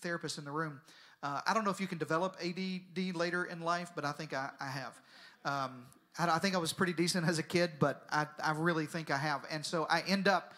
[0.00, 0.80] therapists in the room.
[1.22, 4.32] Uh, I don't know if you can develop ADD later in life, but I think
[4.32, 5.00] I, I have.
[5.44, 5.86] Um,
[6.18, 9.10] I, I think I was pretty decent as a kid, but I, I really think
[9.10, 9.44] I have.
[9.50, 10.54] And so I end up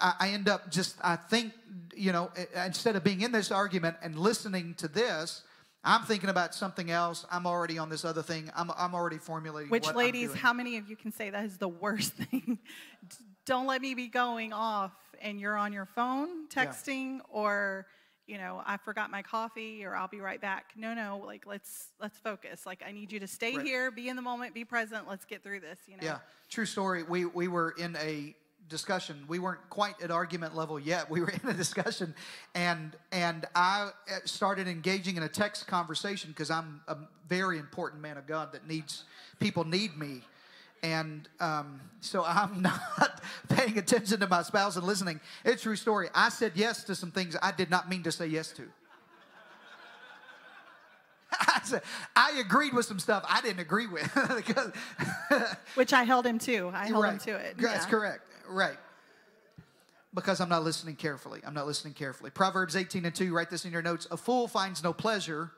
[0.00, 1.52] I I end up just, I think,
[1.94, 2.30] you know,
[2.64, 5.42] instead of being in this argument and listening to this,
[5.84, 7.26] I'm thinking about something else.
[7.30, 8.50] I'm already on this other thing.
[8.54, 9.70] I'm, I'm already formulating.
[9.70, 12.58] Which, ladies, how many of you can say that is the worst thing?
[13.46, 16.66] Don't let me be going off and you're on your phone Yeah.
[16.66, 17.86] texting or,
[18.28, 20.66] you know, I forgot my coffee or I'll be right back.
[20.76, 22.64] No, no, like let's let's focus.
[22.64, 23.66] Like I need you to stay Right.
[23.66, 25.08] here, be in the moment, be present.
[25.08, 26.04] Let's get through this, you know.
[26.04, 26.18] Yeah,
[26.48, 27.02] true story.
[27.02, 28.36] We we were in a
[28.72, 29.24] discussion.
[29.28, 31.08] We weren't quite at argument level yet.
[31.08, 32.14] We were in a discussion,
[32.56, 36.96] and and I uh, started engaging in a text conversation because I'm a
[37.28, 39.04] very important man of God that needs
[39.38, 40.22] people need me.
[40.82, 45.20] And um, so I'm not paying attention to my spouse and listening.
[45.44, 46.08] It's a true story.
[46.14, 48.64] I said yes to some things I did not mean to say yes to.
[51.40, 51.82] I, said,
[52.16, 54.10] I agreed with some stuff I didn't agree with.
[55.74, 56.70] Which I held him to.
[56.74, 57.12] I held right.
[57.12, 57.56] him to it.
[57.58, 57.90] That's yeah.
[57.90, 58.31] correct.
[58.52, 58.78] Right.
[60.14, 61.40] Because I'm not listening carefully.
[61.46, 62.30] I'm not listening carefully.
[62.30, 64.06] Proverbs 18 and 2, write this in your notes.
[64.10, 65.52] A fool finds no pleasure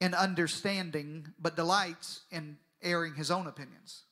[0.00, 4.02] in understanding, but delights in airing his own opinions.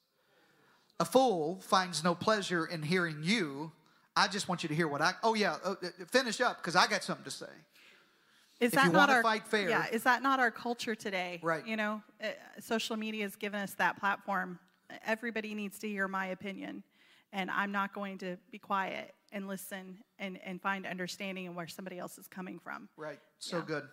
[0.99, 3.73] A fool finds no pleasure in hearing you.
[4.17, 5.15] I just want you to hear what I.
[5.23, 7.47] Oh yeah, uh, uh, finish up because I got something to say.
[8.61, 11.41] Is If that not our fight fair- Yeah, is that not our culture today?
[11.43, 11.67] Right.
[11.67, 12.29] You know, uh,
[12.61, 14.59] social media has given us that platform.
[15.05, 16.85] Everybody needs to hear my opinion,
[17.33, 21.67] and I'm not going to be quiet and listen and, and find understanding in where
[21.67, 22.89] somebody else is coming from.
[22.97, 23.19] Right.
[23.39, 23.65] So Yeah.
[23.67, 23.89] good.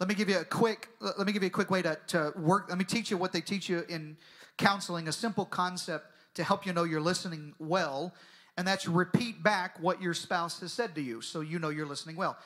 [0.00, 0.88] Let me give you a quick.
[1.00, 2.66] Let me give you a quick way to, to work.
[2.68, 4.16] Let me teach you what they teach you in
[4.58, 5.08] counseling.
[5.08, 8.14] A simple concept to help you know you're listening well,
[8.56, 11.86] and that's repeat back what your spouse has said to you, so you know you're
[11.86, 12.36] listening well.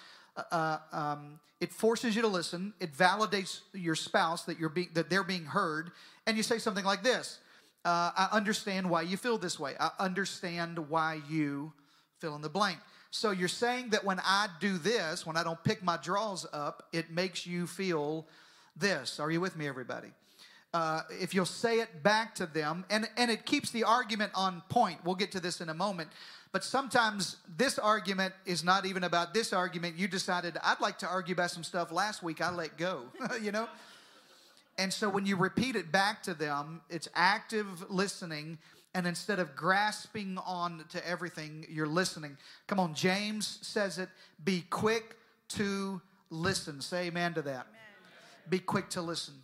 [0.50, 2.74] Uh, um, it forces you to listen.
[2.80, 5.92] It validates your spouse that you're being that they're being heard,
[6.26, 7.38] and you say something like this:
[7.84, 9.74] uh, "I understand why you feel this way.
[9.78, 11.72] I understand why you
[12.20, 12.78] fill in the blank."
[13.10, 16.88] So you're saying that when I do this, when I don't pick my draws up,
[16.92, 18.26] it makes you feel
[18.76, 19.20] this.
[19.20, 20.08] Are you with me, everybody?
[20.74, 24.60] Uh, if you'll say it back to them, and, and it keeps the argument on
[24.68, 24.98] point.
[25.04, 26.10] We'll get to this in a moment.
[26.50, 29.96] But sometimes this argument is not even about this argument.
[29.96, 33.04] You decided, I'd like to argue about some stuff last week, I let go,
[33.40, 33.68] you know?
[34.78, 38.58] And so when you repeat it back to them, it's active listening.
[38.94, 42.36] And instead of grasping on to everything, you're listening.
[42.66, 44.08] Come on, James says it
[44.44, 45.16] be quick
[45.50, 46.80] to listen.
[46.80, 47.66] Say amen to that.
[48.48, 49.34] Be quick to listen.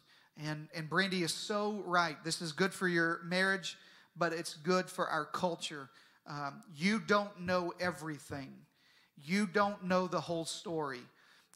[0.43, 2.17] And, and Brandy is so right.
[2.25, 3.77] This is good for your marriage,
[4.17, 5.91] but it's good for our culture.
[6.27, 8.53] Um, you don't know everything,
[9.17, 11.01] you don't know the whole story.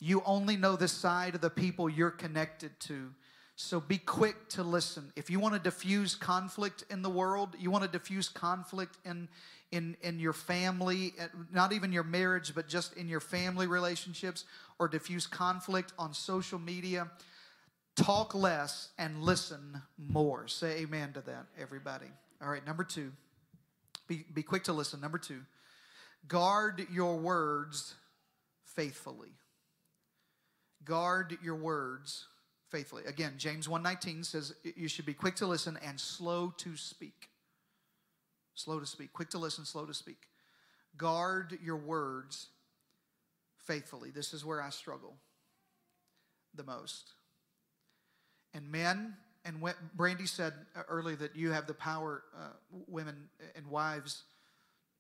[0.01, 3.11] You only know the side of the people you're connected to.
[3.57, 5.13] So be quick to listen.
[5.15, 9.29] If you want to diffuse conflict in the world, you want to diffuse conflict in
[9.71, 14.45] in in your family, uh, not even your marriage, but just in your family relationships
[14.79, 17.09] or diffuse conflict on social media,
[17.95, 20.49] talk less and listen more.
[20.49, 22.09] Say amen to that, everybody.
[22.43, 23.13] All right, number 2.
[24.09, 25.01] Be be quick to listen.
[25.01, 25.41] Number 2.
[26.27, 27.95] Guard your words
[28.65, 29.31] faithfully
[30.85, 32.27] guard your words
[32.69, 33.05] faithfully.
[33.07, 37.29] Again james 1.19 says you should be quick to listen and slow to speak.
[38.55, 39.13] Slow to speak.
[39.13, 40.29] Quick to listen slow to speak.
[40.97, 42.49] Guard your words
[43.65, 44.11] faithfully.
[44.11, 45.17] This is where i struggle
[46.55, 47.13] the most.
[48.53, 52.49] And men and when, brandy said uh, earlier that you have the power uh,
[52.89, 54.23] women and wives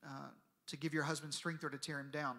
[0.04, 0.28] uh,
[0.66, 2.36] to give your husband strength or to tear him down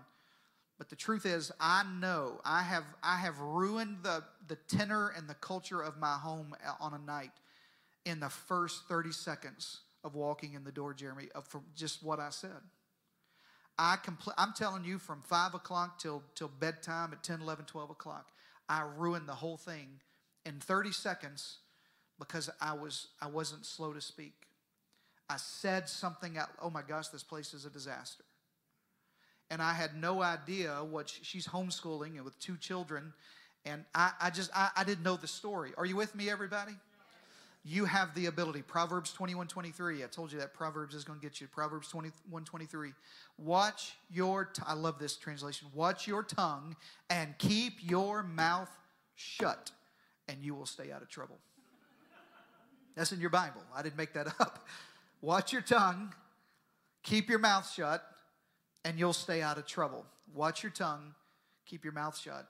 [0.78, 5.30] but the truth is, I know I have I have ruined the the tenor and
[5.30, 7.32] the culture of my home uh, on a night
[8.06, 12.20] in the first 30 seconds of walking in the door, Jeremy, of from just what
[12.20, 12.62] I said.
[13.78, 17.90] I compl- I'm telling you from 5 o'clock till, till bedtime at 10, 11, 12
[17.90, 18.32] o'clock,
[18.70, 20.00] I ruined the whole thing
[20.46, 21.58] in 30 seconds
[22.18, 24.48] because I was I wasn't slow to speak.
[25.30, 28.24] I said something out, oh my gosh, this place is a disaster.
[29.50, 33.14] And I had no idea what she's homeschooling and with two children.
[33.66, 35.72] And I, I just I, I didn't know the story.
[35.78, 36.74] Are you with me, everybody?
[37.68, 38.62] you have the ability.
[38.62, 40.04] Proverbs 21 23.
[40.04, 41.48] I told you that Proverbs is going to get you.
[41.48, 42.94] Proverbs 21 23.
[43.40, 45.68] Watch your, t- I love this translation.
[45.74, 46.76] Watch your tongue
[47.10, 48.70] and keep your mouth
[49.16, 49.72] shut,
[50.30, 51.40] and you will stay out of trouble.
[52.96, 53.62] That's in your Bible.
[53.76, 54.68] I didn't make that up.
[55.22, 56.14] Watch your tongue,
[57.02, 58.06] keep your mouth shut,
[58.86, 60.06] and you'll stay out of trouble.
[60.34, 61.14] Watch your tongue,
[61.66, 62.48] keep your mouth shut,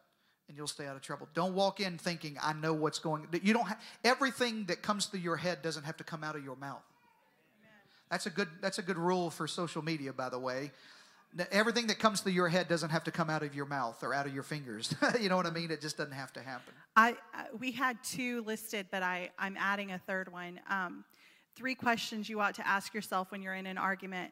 [0.47, 1.27] and you'll stay out of trouble.
[1.33, 3.27] Don't walk in thinking I know what's going.
[3.41, 3.65] You don't.
[3.65, 6.83] Ha- everything that comes through your head doesn't have to come out of your mouth.
[8.11, 8.49] That's a good.
[8.61, 10.71] That's a good rule for social media, by the way.
[11.51, 14.13] Everything that comes through your head doesn't have to come out of your mouth or
[14.13, 14.95] out of your fingers.
[15.19, 15.69] you know what I mean?
[15.69, 16.73] It just doesn't have to happen.
[16.95, 17.17] I,
[17.59, 20.61] we had two listed, but I, I'm adding a third one.
[20.69, 21.03] Um,
[21.57, 24.31] three questions you ought to ask yourself when you're in an argument.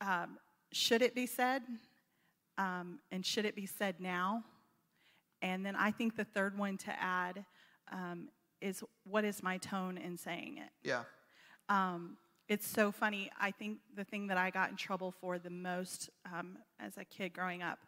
[0.00, 0.38] Um,
[0.72, 1.62] should it be said?
[2.56, 4.44] Um, and should it be said now?
[5.42, 7.44] And then I think the third one to add
[7.92, 8.28] um,
[8.60, 10.70] is what is my tone in saying it?
[10.82, 11.02] Yeah.
[11.68, 12.16] Um,
[12.48, 13.30] it's so funny.
[13.38, 17.04] I think the thing that I got in trouble for the most um, as a
[17.04, 17.78] kid growing up,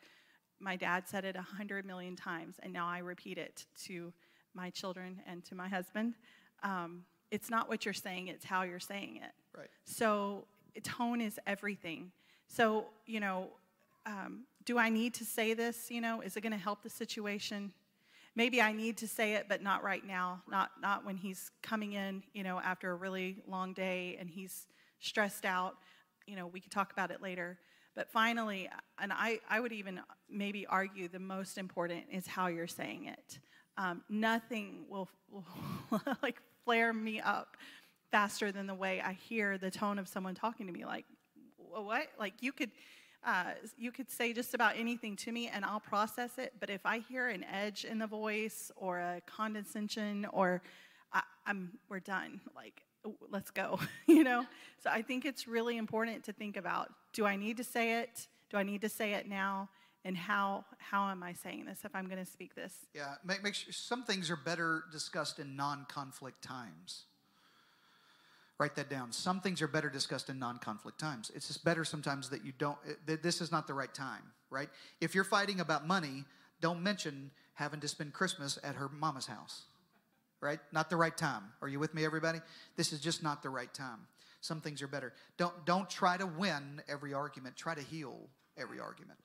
[0.61, 4.13] my dad said it a hundred million times, and now I repeat it to
[4.55, 6.15] my children and to my husband.
[6.63, 9.59] Um, it's not what you're saying, it's how you're saying it.
[9.59, 9.71] Right.
[9.85, 10.47] So,
[10.83, 12.13] tone is everything.
[12.51, 13.49] So, you know,
[14.07, 15.91] um, do I need to say this?
[15.91, 17.73] You know, is it going to help the situation?
[18.37, 21.93] maybe I need to say it, but not right now, not, not when he's coming
[21.93, 24.67] in, you know, after a really long day and he's
[25.01, 25.77] stressed out.
[26.27, 27.59] You know, we can talk about it later.
[27.95, 32.69] But finally, and I, I would even maybe argue the most important is how you're
[32.69, 33.39] saying it.
[33.77, 35.45] Um, nothing will, will
[36.23, 37.57] like flare me up
[38.11, 40.85] faster than the way I hear the tone of someone talking to me.
[40.85, 41.05] Like,
[41.73, 42.09] what?
[42.19, 42.71] Like, you could
[43.25, 46.87] uh, you could say just about anything to me and I'll process it, but if
[46.87, 50.63] I hear an edge in the voice or a condescension or
[51.13, 52.41] I, am we're done.
[52.57, 52.83] Like,
[53.31, 54.47] let's go, you know?
[54.83, 58.29] So I think it's really important to think about do I need to say it?
[58.51, 59.69] Do I need to say it now?
[60.05, 62.73] And how, how am I saying this if I'm going to speak this?
[62.95, 67.05] Yeah, make, make sure some things are better discussed in non conflict times.
[68.61, 69.11] Write that down.
[69.11, 71.33] Some things are better discussed in non conflict times.
[71.35, 74.21] It's just better sometimes that you don't, eh, that this is not the right time,
[74.51, 74.69] right?
[75.01, 76.25] If you're fighting about money,
[76.61, 79.63] don't mention having to spend Christmas at her mama's house,
[80.43, 80.59] right?
[80.73, 81.45] Not the right time.
[81.63, 82.41] Are you with me, everybody?
[82.77, 84.01] This is just not the right time.
[84.43, 85.15] Some things are better.
[85.39, 89.19] Don't, don't try to win every argument, try to heal every argument.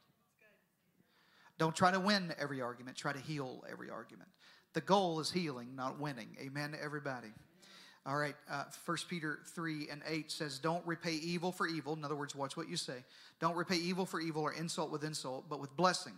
[1.57, 4.29] Don't try to win every argument, try to heal every argument.
[4.71, 6.37] The goal is healing, not winning.
[6.39, 7.33] Amen, everybody.
[8.07, 11.93] All right, uh, 1 Peter 3 and 8 says, Don't repay evil for evil.
[11.93, 13.03] In other words, watch what you say.
[13.39, 16.13] Don't repay evil for evil or insult with insult, but with blessing.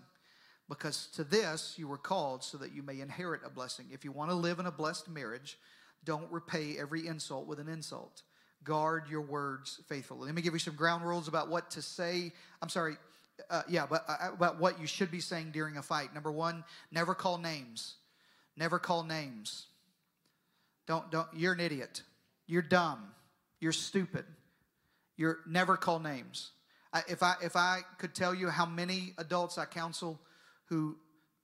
[0.68, 3.86] Because to this you were called so that you may inherit a blessing.
[3.92, 5.58] If you want to live in a blessed marriage,
[6.04, 8.24] don't repay every insult with an insult.
[8.66, 10.26] Guard your words faithfully.
[10.26, 12.34] Let me give you some ground rules about what to say.
[12.62, 12.96] I'm sorry,
[13.50, 16.14] uh, yeah, but uh, about what you should be saying during a fight.
[16.14, 17.96] Number one, never call names.
[18.58, 19.68] Never call names.
[20.88, 22.02] Don't, don't, you're an idiot.
[22.48, 23.12] You're dumb.
[23.60, 24.26] You're stupid.
[25.18, 26.52] You're never call names.
[26.94, 30.20] I, if, I, if I could tell you how many adults I counsel
[30.70, 30.96] who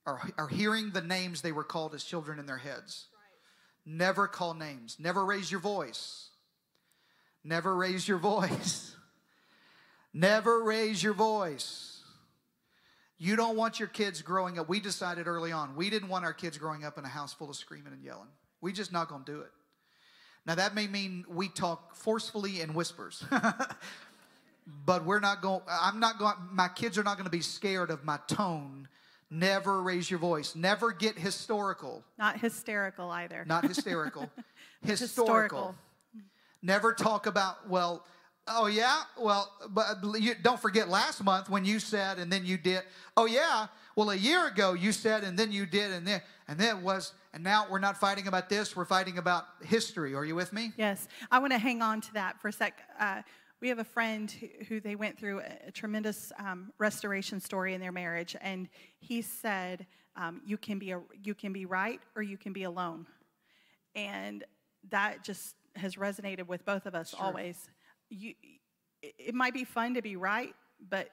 [0.06, 3.98] are, are hearing the names they were called as children in their heads, right.
[3.98, 4.98] never call names.
[5.00, 6.30] Never raise your voice.
[7.44, 8.96] Never raise your voice.
[10.14, 12.02] never raise your voice.
[13.18, 14.70] You don't want your kids growing up.
[14.70, 17.50] We decided early on, we didn't want our kids growing up in a house full
[17.50, 18.30] of screaming and yelling.
[18.64, 19.52] We just not going to do it.
[20.46, 23.24] Now that may mean we talk forcefully in whispers.
[24.86, 27.92] but we're not going I'm not going my kids are not going to be scared
[27.92, 28.88] of my tone.
[29.30, 30.56] Never raise your voice.
[30.56, 32.06] Never get historical.
[32.18, 33.44] Not hysterical either.
[33.46, 34.32] Not hysterical.
[34.82, 35.26] historical.
[35.26, 35.76] historical.
[36.62, 38.06] Never talk about well
[38.48, 42.58] Oh yeah, well, but you, don't forget last month when you said and then you
[42.58, 42.84] did.
[43.16, 46.60] Oh yeah, well a year ago you said and then you did and then and
[46.60, 48.76] then was and now we're not fighting about this.
[48.76, 50.14] We're fighting about history.
[50.14, 50.74] Are you with me?
[50.78, 52.82] Yes, I want to hang on to that for a sec.
[53.00, 53.22] Uh,
[53.62, 57.74] we have a friend who, who, they went through a, a tremendous um, restoration story
[57.74, 58.68] in their marriage, and
[59.00, 59.86] he said,
[60.18, 63.08] um, "You can be a, you can be right or you can be alone,"
[63.96, 64.44] and
[64.90, 67.22] that just has resonated with both of us sure.
[67.22, 67.70] always
[68.14, 68.34] you,
[69.02, 70.54] it might be fun to be right,
[70.90, 71.10] but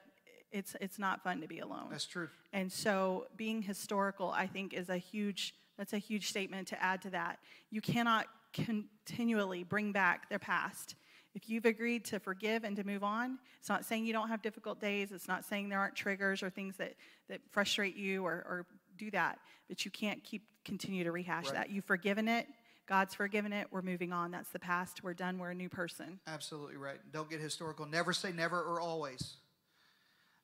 [0.51, 1.87] it's it's not fun to be alone.
[1.89, 2.29] That's true.
[2.53, 7.01] And so being historical, I think, is a huge that's a huge statement to add
[7.03, 7.39] to that.
[7.69, 10.95] You cannot continually bring back their past.
[11.33, 14.41] If you've agreed to forgive and to move on, it's not saying you don't have
[14.41, 15.13] difficult days.
[15.13, 16.95] It's not saying there aren't triggers or things that,
[17.29, 18.65] that frustrate you or, or
[18.97, 19.39] do that,
[19.69, 21.53] but you can't keep continue to rehash Right.
[21.55, 21.69] that.
[21.69, 22.47] You've forgiven it.
[22.87, 23.67] God's forgiven it.
[23.71, 24.31] We're moving on.
[24.31, 25.03] That's the past.
[25.03, 25.37] We're done.
[25.37, 26.19] We're a new person.
[26.27, 26.99] Absolutely right.
[27.11, 27.85] Don't get historical.
[27.85, 29.35] Never say never or always.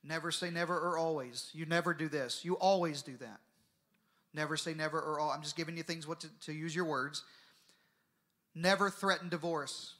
[0.03, 1.49] Never say never or always.
[1.53, 2.45] You never do this.
[2.45, 3.39] You always do that.
[4.33, 5.31] Never say never or all.
[5.31, 7.23] I'm just giving you things what to, to use your words.
[8.55, 9.95] Never threaten divorce.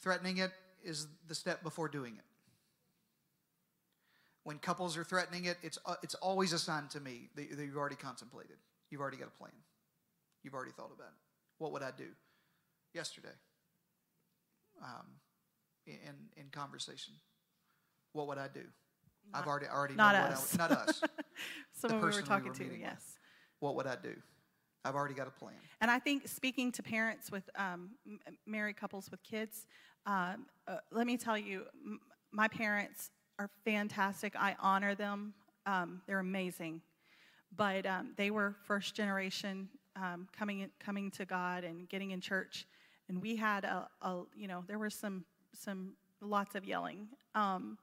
[0.00, 0.52] Threatening it
[0.84, 2.24] is the step before doing it.
[4.44, 7.64] When couples are threatening it, it's, uh, it's always a sign to me that, that
[7.64, 8.56] you've already contemplated.
[8.90, 9.52] You've already got a plan.
[10.42, 11.20] You've already thought about it.
[11.58, 12.08] What would I do?
[12.94, 13.34] Yesterday,
[14.82, 15.06] um,
[15.86, 15.94] in,
[16.36, 17.14] in conversation,
[18.12, 18.62] what would I do?
[19.34, 20.52] I've already already not know what I us.
[20.52, 21.02] would, not us.
[21.72, 22.80] Someone we were person we talking were to, with.
[22.80, 23.04] yes.
[23.60, 24.14] what would I do?
[24.84, 25.54] I've already got a plan.
[25.82, 27.90] And I think speaking to parents with um,
[28.46, 29.66] married couples with kids,
[30.06, 32.00] um, uh, let me tell you, m-
[32.32, 34.34] my parents are fantastic.
[34.34, 35.34] I honor them.
[35.66, 36.80] Um, they're amazing.
[37.56, 42.20] But um, they were first generation um, coming in, coming to God and getting in
[42.20, 42.66] church,
[43.08, 47.08] and we had a, a you know there was some some lots of yelling.
[47.34, 47.78] Um,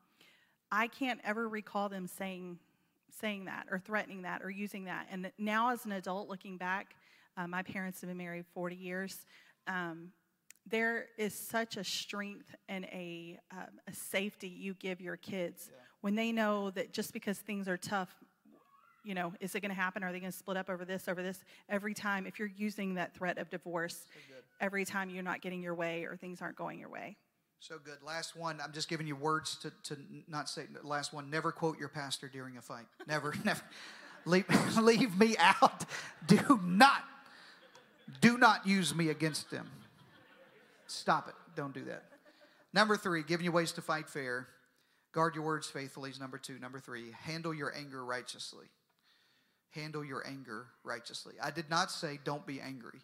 [0.71, 2.59] I can't ever recall them saying
[3.19, 5.07] saying that or threatening that or using that.
[5.11, 6.95] And now, as an adult, looking back,
[7.37, 9.25] uh, my parents have been married 40 years.
[9.67, 10.11] Um,
[10.67, 15.69] there is such a strength and a, um, a safety you give your kids
[16.01, 18.09] when they know that just because things are tough,
[19.05, 20.03] you know, is it going to happen?
[20.03, 21.39] Are they going to split up over this, over this?
[21.69, 24.07] Every time, if you're using that threat of divorce,
[24.59, 27.17] every time you're not getting your way or things aren't going your way.
[27.59, 27.97] So good.
[28.05, 28.59] Last one.
[28.63, 30.63] I'm just giving you words to, to not say.
[30.83, 31.29] Last one.
[31.29, 32.85] Never quote your pastor during a fight.
[33.07, 33.61] Never, never.
[34.25, 34.45] Leave,
[34.77, 35.85] leave me out.
[36.27, 37.03] Do not,
[38.21, 39.67] do not use me against them.
[40.87, 41.35] Stop it.
[41.55, 42.03] Don't do that.
[42.73, 44.47] Number three, giving you ways to fight fair.
[45.13, 46.59] Guard your words faithfully is number two.
[46.59, 48.65] Number three, handle your anger righteously.
[49.75, 51.33] Handle your anger righteously.
[51.43, 52.99] I did not say don't be angry.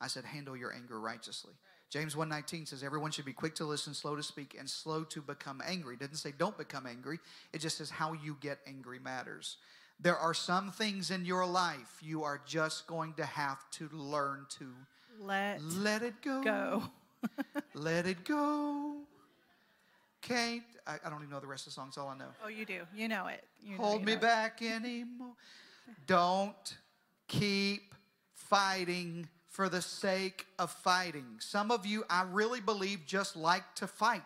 [0.00, 1.52] I said handle your anger righteously.
[1.90, 5.20] James 1:19 says everyone should be quick to listen, slow to speak, and slow to
[5.20, 5.94] become angry.
[5.94, 7.20] It didn't say don't become angry.
[7.52, 9.58] It just says how you get angry matters.
[10.00, 14.46] There are some things in your life you are just going to have to learn
[14.58, 14.72] to
[15.20, 16.42] Let let it go.
[16.42, 16.82] go.
[17.74, 18.96] Let it go.
[20.22, 22.32] Can't I, I don't even know the rest of the song, it's all I know.
[22.44, 22.80] Oh, you do.
[22.94, 23.44] You know it.
[23.62, 24.22] You know, hold you me know it.
[24.22, 25.34] back anymore.
[26.06, 26.76] Don't
[27.28, 27.94] keep
[28.32, 31.36] fighting for the sake of fighting.
[31.38, 34.22] Some of you, I really believe, just like to fight.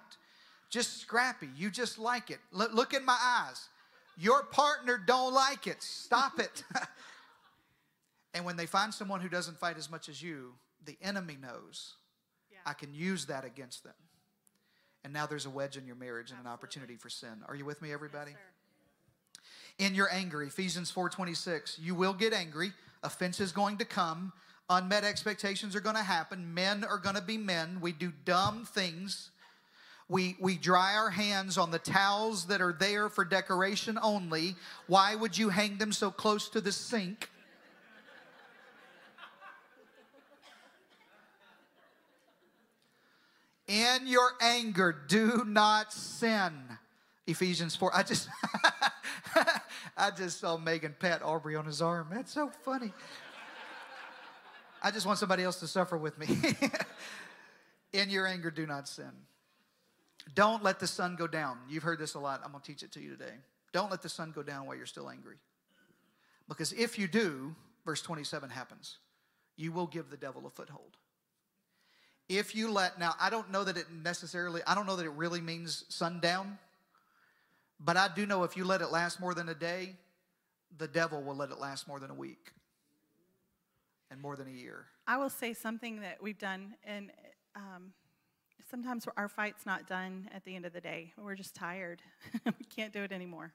[0.71, 1.49] Just scrappy.
[1.57, 2.39] You just like it.
[2.53, 3.69] Look, look in my eyes.
[4.17, 5.83] Your partner don't like it.
[5.83, 6.65] Stop it.
[8.35, 10.55] and when they find someone who doesn't fight as much as you,
[10.85, 11.95] the enemy knows
[12.51, 12.59] Yeah.
[12.65, 13.95] I can use that against them.
[15.05, 17.43] And now there's a wedge in your marriage and an opportunity for sin.
[17.47, 18.33] Are you with me, everybody?
[19.79, 20.43] In your anger.
[20.43, 22.73] Ephesians 4.26 you will get angry.
[23.03, 24.33] Offense is going to come.
[24.69, 26.53] Unmet expectations are going to happen.
[26.55, 27.79] Men are going to be men.
[27.81, 29.31] We do dumb things.
[30.09, 34.55] We, we dry our hands on the towels that are there for decoration only.
[34.87, 37.31] Why would you hang them so close to the sink?
[43.69, 46.53] In your anger do not sin
[47.27, 48.29] ephesians 4 i just
[49.97, 52.09] i just saw megan pat aubrey on his arm.
[52.11, 52.93] That's so funny.
[54.83, 56.29] I just want somebody else to suffer with me.
[57.93, 59.11] In your anger do not sin.
[60.35, 61.59] Don't let the sun go down.
[61.69, 62.41] You've heard this a lot.
[62.45, 63.35] I'm going to teach it to you today.
[63.73, 65.37] Don't let the sun go down while you're still angry.
[66.49, 67.55] Because if you do
[67.85, 68.99] verse 27 happens
[69.57, 70.99] you will give the devil a foothold.
[72.29, 75.13] If you let now i don't know that it necessarily i don't know that it
[75.13, 76.59] really means sundown
[77.81, 79.95] but i do know if you let it last more than a day
[80.79, 82.53] the devil will let it last more than a week
[84.11, 87.13] and more than a year I will say something that we've done, and
[87.55, 87.93] um,
[88.69, 91.13] sometimes our fight's not done at the end of the day.
[91.17, 92.03] We're just tired.
[92.45, 93.53] we can't do it anymore.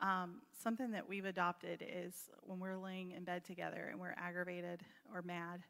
[0.00, 4.80] Um, something that we've adopted is when we're laying in bed together and we're aggravated
[5.12, 5.60] or mad,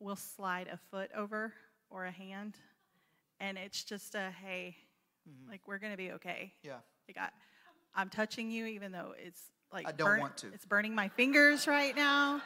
[0.00, 1.52] we'll slide a foot over
[1.90, 2.54] or a hand,
[3.38, 4.74] and it's just a hey,
[5.50, 6.54] like we're gonna be okay.
[6.62, 6.78] yeah
[7.08, 7.28] Like I,
[7.94, 9.40] I'm touching you, even though it's
[9.72, 10.48] like I don't want to.
[10.52, 12.40] It's burning my fingers right now.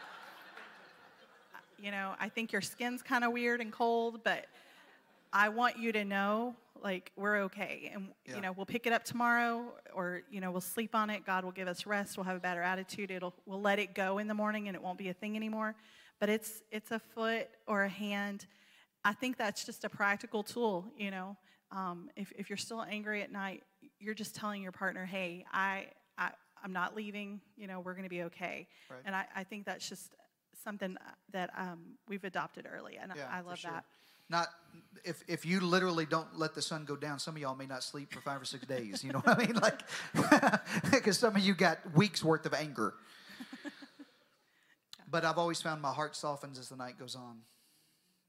[1.79, 4.47] you know, I think your skin's kind of weird and cold, but
[5.33, 8.37] I want you to know, like we're okay, and Yeah.
[8.37, 11.25] you know, we'll pick it up tomorrow, or you know, we'll sleep on it.
[11.25, 12.17] God will give us rest.
[12.19, 13.11] We'll have a better attitude.
[13.11, 15.75] It'll we'll let it go in the morning, and it won't be a thing anymore.
[16.19, 18.47] but it's it's a foot or a hand.
[19.05, 20.85] I think that's just a practical tool.
[20.99, 21.37] You know,
[21.73, 23.63] um, if if you're still angry at night,
[24.01, 25.86] you're just telling your partner, "Hey, I
[26.18, 26.30] I
[26.62, 27.40] I'm not leaving.
[27.57, 29.01] You know, we're going to be okay." Right.
[29.05, 30.14] And I, I think that's just
[30.64, 30.96] something
[31.32, 33.70] that um, we've adopted early, and Yeah, I, I love sure.
[33.70, 33.84] that.
[34.28, 34.48] Not
[35.05, 37.82] if if you literally don't let the sun go down, some of y'all may not
[37.82, 39.03] sleep for five or six days.
[39.03, 39.57] You know what I mean?
[39.61, 39.80] Like,
[40.90, 42.94] because some of you got weeks worth of anger.
[45.11, 47.38] But I've always found my heart softens as the night goes on.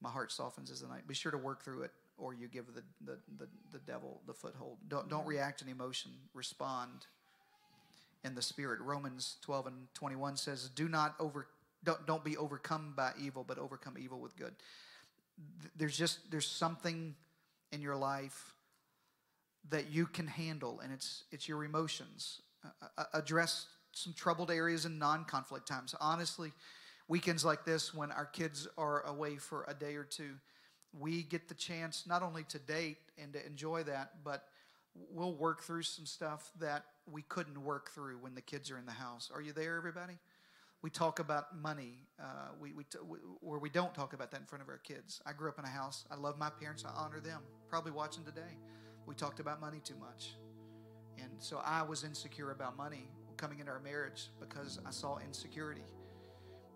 [0.01, 1.07] My heart softens as the night.
[1.07, 1.91] Be sure to work through it,
[2.21, 4.77] or you give the the, the, the devil the foothold.
[4.87, 6.11] Don't don't react in emotion.
[6.33, 7.07] Respond
[8.23, 8.79] in the spirit.
[8.79, 11.47] Romans twelve and twenty one says, "Do not over
[11.83, 14.53] don't don't be overcome by evil, but overcome evil with good."
[15.75, 17.15] there's just there's something
[17.71, 18.53] in your life
[19.69, 22.41] that you can handle and it's it's your emotions
[22.97, 26.51] uh, address some troubled areas in non-conflict times honestly
[27.07, 30.31] weekends like this when our kids are away for a day or two
[30.97, 34.45] we get the chance not only to date and to enjoy that but
[35.11, 38.85] we'll work through some stuff that we couldn't work through when the kids are in
[38.85, 39.31] the house.
[39.33, 40.17] Are you there everybody?
[40.81, 43.17] We talk about money uh, we, we, t- we,
[43.57, 45.21] we don't talk about that in front of our kids.
[45.25, 47.41] I grew up in a house i love my parents i honor them.
[47.69, 48.57] Probably watching today
[49.05, 50.35] we talked about money too much.
[51.17, 55.81] And so i was insecure about money coming into our marriage because i saw insecurity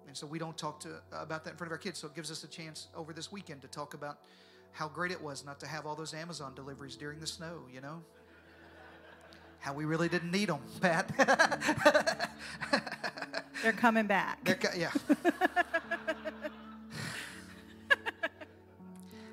[0.08, 2.08] and so we don't talk to, uh, about that in front of our kids so
[2.08, 4.20] it gives us a chance over this weekend to talk about
[4.72, 7.82] how great it was not to have all those amazon deliveries during the snow you
[7.82, 8.02] know
[9.60, 12.30] how we really didn't need them pat
[13.66, 14.44] They're coming back.
[14.44, 14.92] They're co- yeah.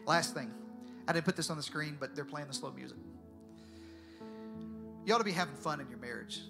[0.07, 0.51] Last thing.
[1.07, 2.97] I didn't put this on the screen, but they're playing the slow music.
[5.05, 6.41] You ought to be having fun in your marriage.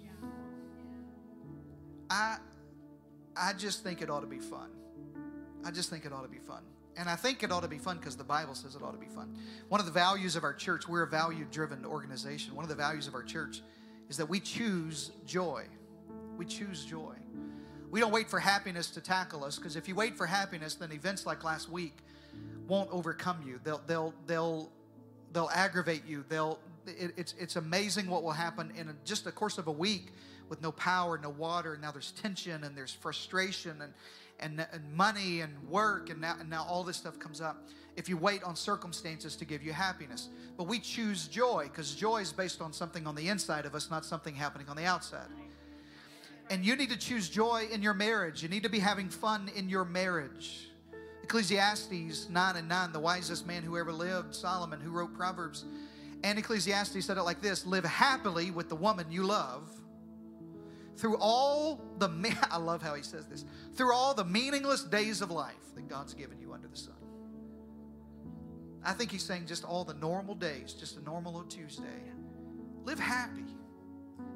[2.08, 2.36] I
[3.36, 4.70] I just think it ought to be fun.
[5.64, 6.62] I just think it ought to be fun.
[6.96, 8.98] And I think it ought to be fun because the Bible says it ought to
[8.98, 9.34] be fun.
[9.68, 12.54] One of the values of our church, we're a value driven organization.
[12.54, 13.62] One of the values of our church
[14.10, 15.64] is that we choose joy.
[16.36, 17.14] We choose joy.
[17.90, 20.92] We don't wait for happiness to tackle us because if you wait for happiness, then
[20.92, 21.96] events like last week
[22.66, 23.60] won't overcome you.
[23.64, 24.70] They'll they'll they'll
[25.32, 26.24] they'll aggravate you.
[26.28, 29.72] They'll it, it's it's amazing what will happen in a, just the course of a
[29.72, 30.12] week
[30.52, 31.72] with no power, no water.
[31.72, 33.94] And now there's tension and there's frustration and
[34.38, 37.68] and, and money and work and now and now all this stuff comes up.
[37.96, 40.28] If you wait on circumstances to give you happiness,
[40.58, 43.90] but we choose joy because joy is based on something on the inside of us,
[43.90, 45.28] not something happening on the outside.
[46.50, 48.42] And you need to choose joy in your marriage.
[48.42, 50.68] You need to be having fun in your marriage.
[51.22, 55.64] Ecclesiastes 9 and 9, the wisest man who ever lived, Solomon, who wrote Proverbs.
[56.24, 59.70] And Ecclesiastes said it like this Live happily with the woman you love
[60.96, 65.22] through all the, me- I love how he says this, through all the meaningless days
[65.22, 66.94] of life that God's given you under the sun.
[68.84, 71.84] I think he's saying just all the normal days, just a normal Tuesday.
[72.84, 73.44] Live happy.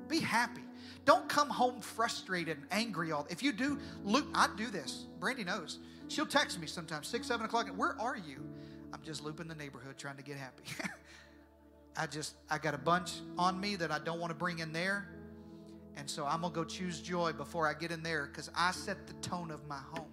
[0.09, 0.63] Be happy.
[1.05, 3.27] Don't come home frustrated and angry all.
[3.29, 5.07] If you do, Luke, I do this.
[5.19, 5.81] Brandy knows.
[6.09, 7.69] She'll text me sometimes six, seven o'clock.
[7.77, 8.47] Where are you?
[8.93, 10.63] I'm just looping the neighborhood trying to get happy.
[11.97, 14.73] I just I got a bunch on me that I don't want to bring in
[14.73, 15.09] there,
[15.97, 19.07] and so I'm gonna go choose joy before I get in there because I set
[19.07, 20.13] the tone of my home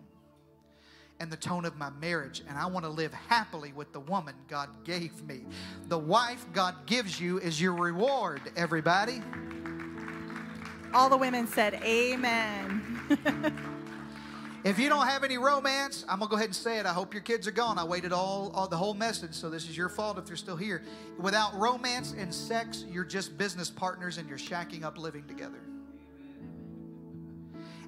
[1.19, 4.35] and the tone of my marriage, and I want to live happily with the woman
[4.47, 5.45] God gave me.
[5.87, 8.41] The wife God gives you is your reward.
[8.55, 9.21] Everybody.
[10.93, 13.59] All the women said, Amen.
[14.63, 16.85] If you don't have any romance, I'm gonna go ahead and say it.
[16.85, 17.77] I hope your kids are gone.
[17.77, 20.55] I waited all, all the whole message, so this is your fault if they're still
[20.55, 20.83] here.
[21.17, 25.59] Without romance and sex, you're just business partners and you're shacking up living together.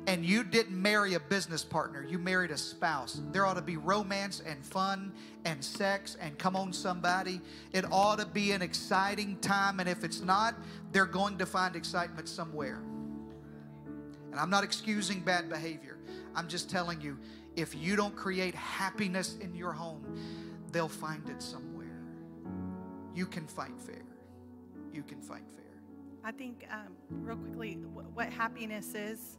[0.08, 3.22] And you didn't marry a business partner, you married a spouse.
[3.32, 5.12] There ought to be romance and fun
[5.46, 7.42] and sex and come on somebody.
[7.74, 10.56] It ought to be an exciting time, and if it's not,
[10.92, 12.82] they're going to find excitement somewhere.
[14.32, 15.98] And I'm not excusing bad behavior.
[16.36, 17.18] I'm just telling you,
[17.56, 20.04] if you don't create happiness in your home,
[20.72, 22.02] they'll find it somewhere.
[23.16, 24.04] You can fight fair.
[24.94, 25.64] You can fight fair.
[26.24, 27.76] I think, um, real quickly,
[28.14, 29.38] what happiness is,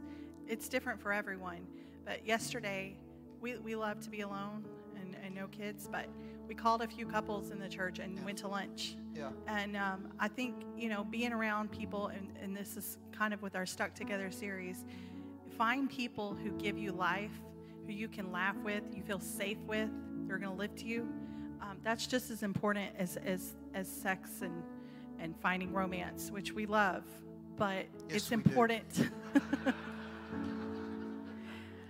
[0.49, 1.67] it's different for everyone.
[2.05, 2.97] But yesterday,
[3.41, 4.65] we, we love to be alone
[5.01, 6.07] and, and no kids, but
[6.49, 8.25] we called a few couples in the church and Yeah.
[8.25, 8.97] went to lunch.
[9.15, 9.31] Yeah.
[9.49, 13.43] And um, I think, you know, being around people, and, and this is kind of
[13.43, 14.85] with our Stuck Together series,
[15.59, 17.33] find people who give you life,
[17.87, 19.89] who you can laugh with, you feel safe with,
[20.29, 21.09] they're going to lift you.
[21.61, 24.63] Um, that's just as important as, as, as sex and,
[25.19, 27.03] and finding romance, which we love.
[27.57, 28.85] But Yes, it's important.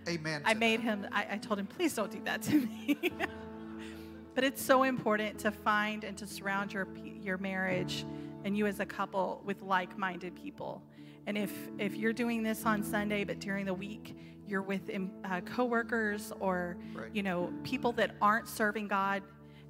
[0.09, 0.43] Amen.
[0.45, 0.85] I made that.
[0.85, 2.99] him, I, I told him, please don't do that to me.
[4.35, 6.87] but it's so important to find and to surround your,
[7.23, 8.05] your marriage
[8.45, 10.83] and you as a couple with like minded people.
[11.27, 14.91] And if, if you're doing this on Sunday, but during the week, you're with
[15.25, 17.09] uh, coworkers or Right.
[17.13, 19.25] you know people that aren't serving God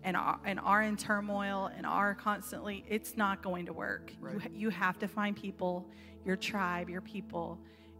[0.04, 4.12] and are, and are in turmoil and are constantly, it's not going to work.
[4.20, 4.38] Right.
[4.40, 5.88] ha- you have to find people,
[6.26, 7.58] your tribe, your people,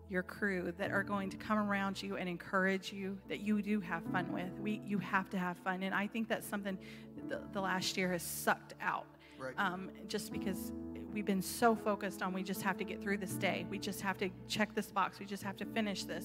[0.09, 3.81] your crew that are going to come around you and encourage you that you do
[3.81, 4.51] have fun with.
[4.61, 6.79] We, you have to have fun, and I think that's something
[7.29, 9.07] the, the last year has sucked out.
[9.39, 9.55] Right.
[9.59, 10.73] Um, just because
[11.13, 14.01] we've been so focused on we just have to get through this day, we just
[14.01, 16.25] have to check this box, we just have to finish this,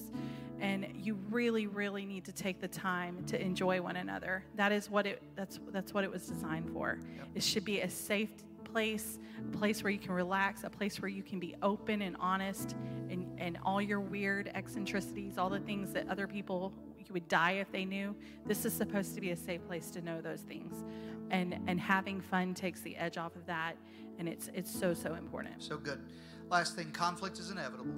[0.60, 4.44] and you really, really need to take the time to enjoy one another.
[4.54, 5.22] That is what it.
[5.34, 6.98] That's that's what it was designed for.
[7.34, 8.30] It should be a safe
[8.72, 12.16] place, a place where you can relax, a place where you can be open and
[12.18, 12.74] honest,
[13.10, 17.52] and, and all your weird eccentricities, all the things that other people you would die
[17.52, 18.14] if they knew.
[18.46, 20.84] This is supposed to be a safe place to know those things,
[21.30, 23.76] and and having fun takes the edge off of that,
[24.18, 25.62] and it's it's so so important.
[25.62, 26.00] So good.
[26.48, 27.94] Last thing conflict is inevitable,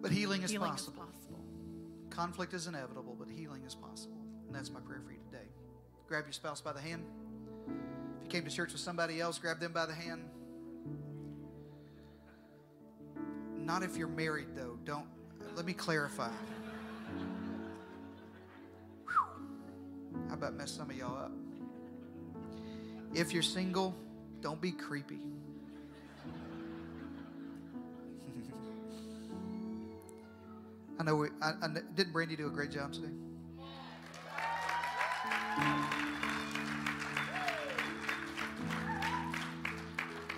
[0.00, 1.02] but healing is Healing possible.
[1.02, 1.40] is possible.
[2.10, 4.18] Conflict is inevitable, but healing is possible.
[4.46, 5.48] And that's my prayer for you today.
[6.06, 7.04] Grab your spouse by the hand.
[8.24, 10.22] You came to church with somebody else, grab them by the hand.
[13.58, 14.78] Not if you're married, though.
[14.84, 15.06] Don't.
[15.54, 16.30] Let me clarify.
[20.28, 21.32] How about mess some of y'all up?
[23.14, 23.94] If you're single,
[24.40, 25.20] don't be creepy.
[30.98, 31.16] I know.
[31.16, 33.08] We, I, I, didn't Brandy do a great job today?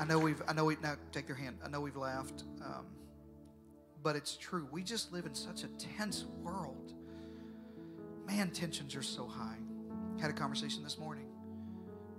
[0.06, 0.42] Know we've.
[0.48, 1.58] I know we now take your hand.
[1.64, 2.86] I know we've laughed, um,
[4.02, 4.68] but it's true.
[4.70, 6.94] We just live in such a tense world.
[8.26, 9.58] Man, tensions are so high.
[10.20, 11.26] Had a conversation this morning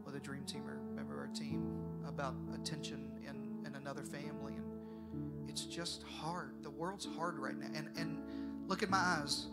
[0.06, 1.78] with a dream teamer, member of our team,
[2.08, 6.52] about a tension in, in another family, and it's just hard.
[6.64, 7.68] The world's hard right now.
[7.76, 8.22] And and
[8.68, 9.48] look at my eyes.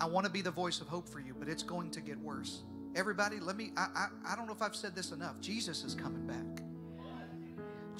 [0.00, 2.18] I want to be the voice of hope for you, but it's going to get
[2.18, 2.62] worse.
[2.94, 3.72] Everybody, let me.
[3.76, 5.40] I, I I don't know if I've said this enough.
[5.40, 6.51] Jesus is coming back.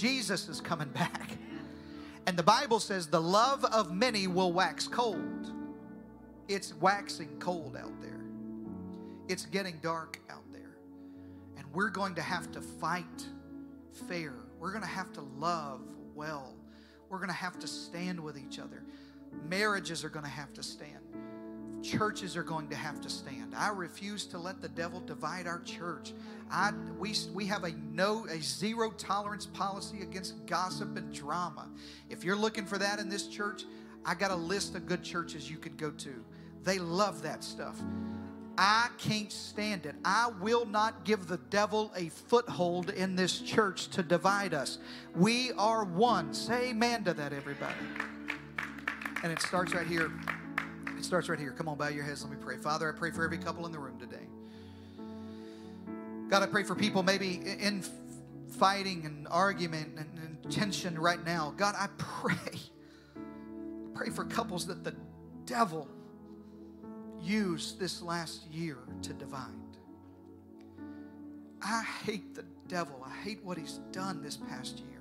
[0.03, 1.39] Jesus is coming back.
[2.27, 5.53] And the Bible says the love of many will wax cold.
[6.49, 8.21] It's waxing cold out there.
[9.29, 10.75] It's getting dark out there.
[11.57, 13.05] And we're going to have to fight
[14.09, 14.35] fair.
[14.59, 15.83] We're going to have to love
[16.17, 16.57] well.
[17.09, 18.83] We're going to have to stand with each other.
[19.49, 20.99] Marriages are going to have to stand.
[21.83, 23.55] Churches are going to have to stand.
[23.57, 26.13] I refuse to let the devil divide our church.
[26.51, 31.69] I, we, we have a no a zero tolerance policy against gossip and drama.
[32.09, 33.65] If you're looking for that in this church,
[34.05, 36.25] I got a list of good churches you could go to.
[36.63, 37.81] They love that stuff.
[38.59, 39.95] I can't stand it.
[40.05, 44.79] I will not give the devil a foothold in this church to divide us.
[45.17, 46.35] We are one.
[46.35, 47.75] Say amen to that, everybody.
[49.23, 50.13] And it starts right here.
[51.03, 51.51] It starts right here.
[51.51, 52.23] Come on, bow your heads.
[52.23, 52.59] Let me pray.
[52.59, 54.23] Father, I pray for every couple in the room today.
[56.29, 57.83] God, I pray for people maybe in
[58.53, 61.55] fighting and argument and, and tension right now.
[61.57, 62.61] God, I pray.
[63.95, 64.95] Pray for couples that the
[65.45, 65.89] devil
[67.21, 69.49] used this last year to divide.
[71.61, 73.05] I hate the devil.
[73.05, 75.01] I hate what he's done this past year.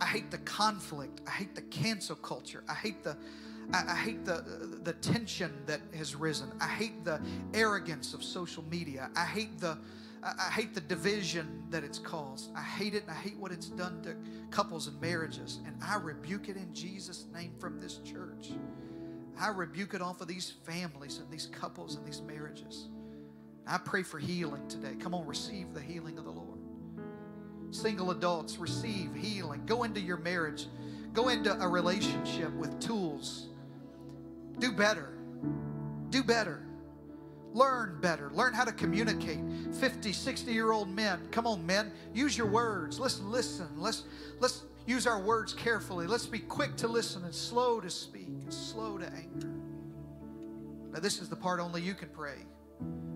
[0.00, 1.20] I hate the conflict.
[1.28, 2.64] I hate the cancel culture.
[2.68, 3.16] I hate the
[3.72, 6.50] I, I hate the the tension that has risen.
[6.60, 7.20] I hate the
[7.54, 9.10] arrogance of social media.
[9.16, 9.78] I hate the
[10.22, 12.50] I hate the division that it's caused.
[12.54, 14.14] I hate it and I hate what it's done to
[14.50, 15.60] couples and marriages.
[15.66, 18.50] And I rebuke it in Jesus' name from this church.
[19.40, 22.88] I rebuke it off of these families and these couples and these marriages.
[23.66, 24.94] I pray for healing today.
[24.98, 26.58] Come on, receive the healing of the Lord.
[27.70, 29.62] Single adults, receive healing.
[29.64, 30.66] Go into your marriage,
[31.14, 33.46] go into a relationship with tools.
[34.58, 35.12] Do better.
[36.10, 36.62] Do better.
[37.52, 38.30] Learn better.
[38.32, 39.40] Learn how to communicate.
[39.74, 41.20] 50, 60 year old men.
[41.30, 41.92] Come on, men.
[42.14, 43.00] Use your words.
[43.00, 43.68] Let's listen.
[43.76, 44.04] Let's
[44.38, 46.06] let's use our words carefully.
[46.06, 49.50] Let's be quick to listen and slow to speak and slow to anger.
[50.92, 52.38] Now, this is the part only you can pray.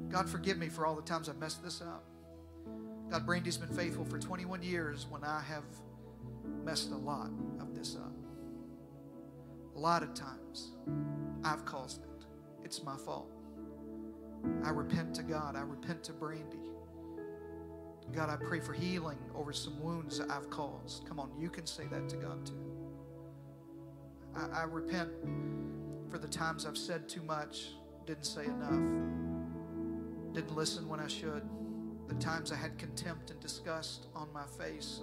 [0.08, 2.04] God, forgive me for all the times I've messed this up.
[3.10, 5.64] God, Brandy's been faithful for 21 years when I have
[6.64, 7.30] messed a lot
[7.60, 8.12] of this up.
[9.76, 10.70] A lot of times
[11.44, 12.24] I've caused it.
[12.64, 13.30] It's my fault.
[14.64, 15.56] I repent to God.
[15.56, 16.58] I repent to Brandy.
[18.12, 21.06] God, I pray for healing over some wounds that I've caused.
[21.08, 22.52] Come on, you can say that to God too.
[24.36, 25.10] I, I repent
[26.10, 27.70] for the times I've said too much,
[28.06, 28.70] didn't say enough,
[30.32, 31.42] didn't listen when I should,
[32.08, 35.00] the times I had contempt and disgust on my face,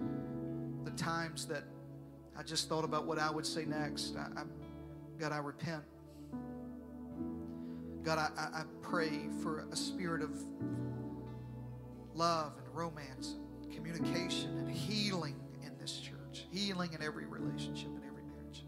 [0.00, 1.64] and the times that
[2.36, 4.16] I just thought about what I would say next.
[4.16, 4.44] I, I,
[5.18, 5.82] God, I repent.
[8.02, 10.36] God, I, I pray for a spirit of
[12.14, 18.04] love and romance and communication and healing in this church, healing in every relationship and
[18.04, 18.64] every marriage.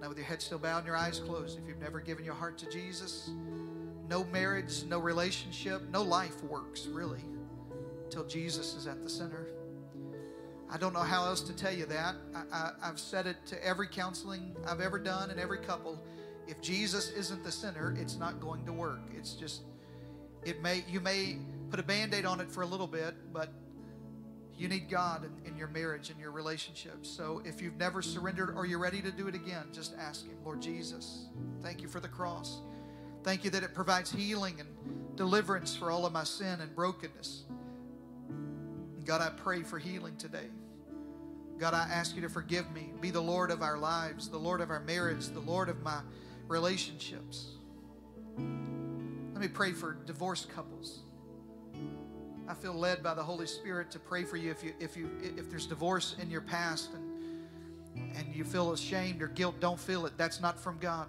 [0.00, 2.34] Now, with your head still bowed and your eyes closed, if you've never given your
[2.34, 3.30] heart to Jesus,
[4.08, 7.24] no marriage, no relationship, no life works really
[8.04, 9.46] until Jesus is at the center.
[10.70, 12.16] I don't know how else to tell you that.
[12.52, 16.02] I, have said it to every counseling I've ever done and every couple.
[16.48, 19.00] If Jesus isn't the center, it's not going to work.
[19.16, 19.62] It's just,
[20.44, 21.38] it may you may
[21.70, 23.50] put a band-aid on it for a little bit, but
[24.56, 27.08] you need God in, in your marriage and your relationships.
[27.08, 30.36] So if you've never surrendered or you're ready to do it again, just ask Him,
[30.44, 31.26] Lord Jesus,
[31.62, 32.60] thank you for the cross.
[33.22, 34.68] Thank you that it provides healing and
[35.16, 37.44] deliverance for all of my sin and brokenness.
[39.06, 40.48] God, I pray for healing today.
[41.58, 42.92] God, I ask you to forgive me.
[43.00, 46.00] Be the Lord of our lives, the Lord of our marriage, the Lord of my
[46.48, 47.52] relationships.
[48.36, 51.00] Let me pray for divorced couples.
[52.48, 55.10] I feel led by the Holy Spirit to pray for you if you if you
[55.22, 57.06] if there's divorce in your past and
[58.16, 60.12] and you feel ashamed or guilt, don't feel it.
[60.16, 61.06] That's not from God.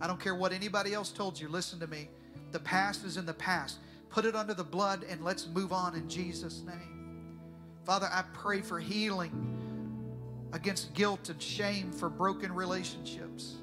[0.00, 1.48] I don't care what anybody else told you.
[1.48, 2.08] Listen to me.
[2.52, 3.78] The past is in the past.
[4.12, 7.38] Put it under the blood and let's move on in Jesus' name.
[7.84, 9.32] Father, I pray for healing
[10.52, 13.56] against guilt and shame for broken relationships.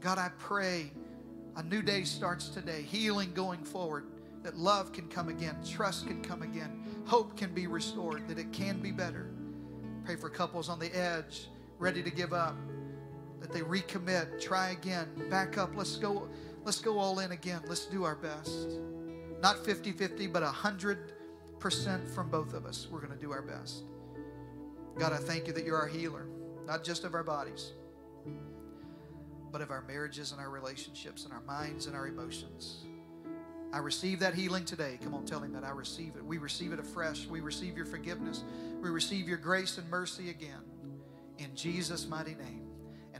[0.00, 0.90] God, I pray
[1.56, 4.06] a new day starts today, healing going forward,
[4.42, 8.52] that love can come again, trust can come again, hope can be restored, that it
[8.52, 9.30] can be better.
[10.04, 12.56] Pray for couples on the edge, ready to give up,
[13.40, 15.70] that they recommit, try again, back up.
[15.76, 16.28] Let's go,
[16.64, 17.62] let's go all in again.
[17.68, 18.80] Let's do our best.
[19.44, 22.88] Not 50-50, but 100% from both of us.
[22.90, 23.84] We're going to do our best.
[24.98, 26.26] God, I thank you that you're our healer,
[26.66, 27.72] not just of our bodies
[29.54, 32.86] but of our marriages and our relationships and our minds and our emotions.
[33.72, 34.98] I receive that healing today.
[35.00, 36.24] Come on, tell him that I receive it.
[36.24, 37.26] We receive it afresh.
[37.26, 38.42] We receive your forgiveness.
[38.82, 40.58] We receive your grace and mercy again.
[41.38, 42.63] In Jesus' mighty name.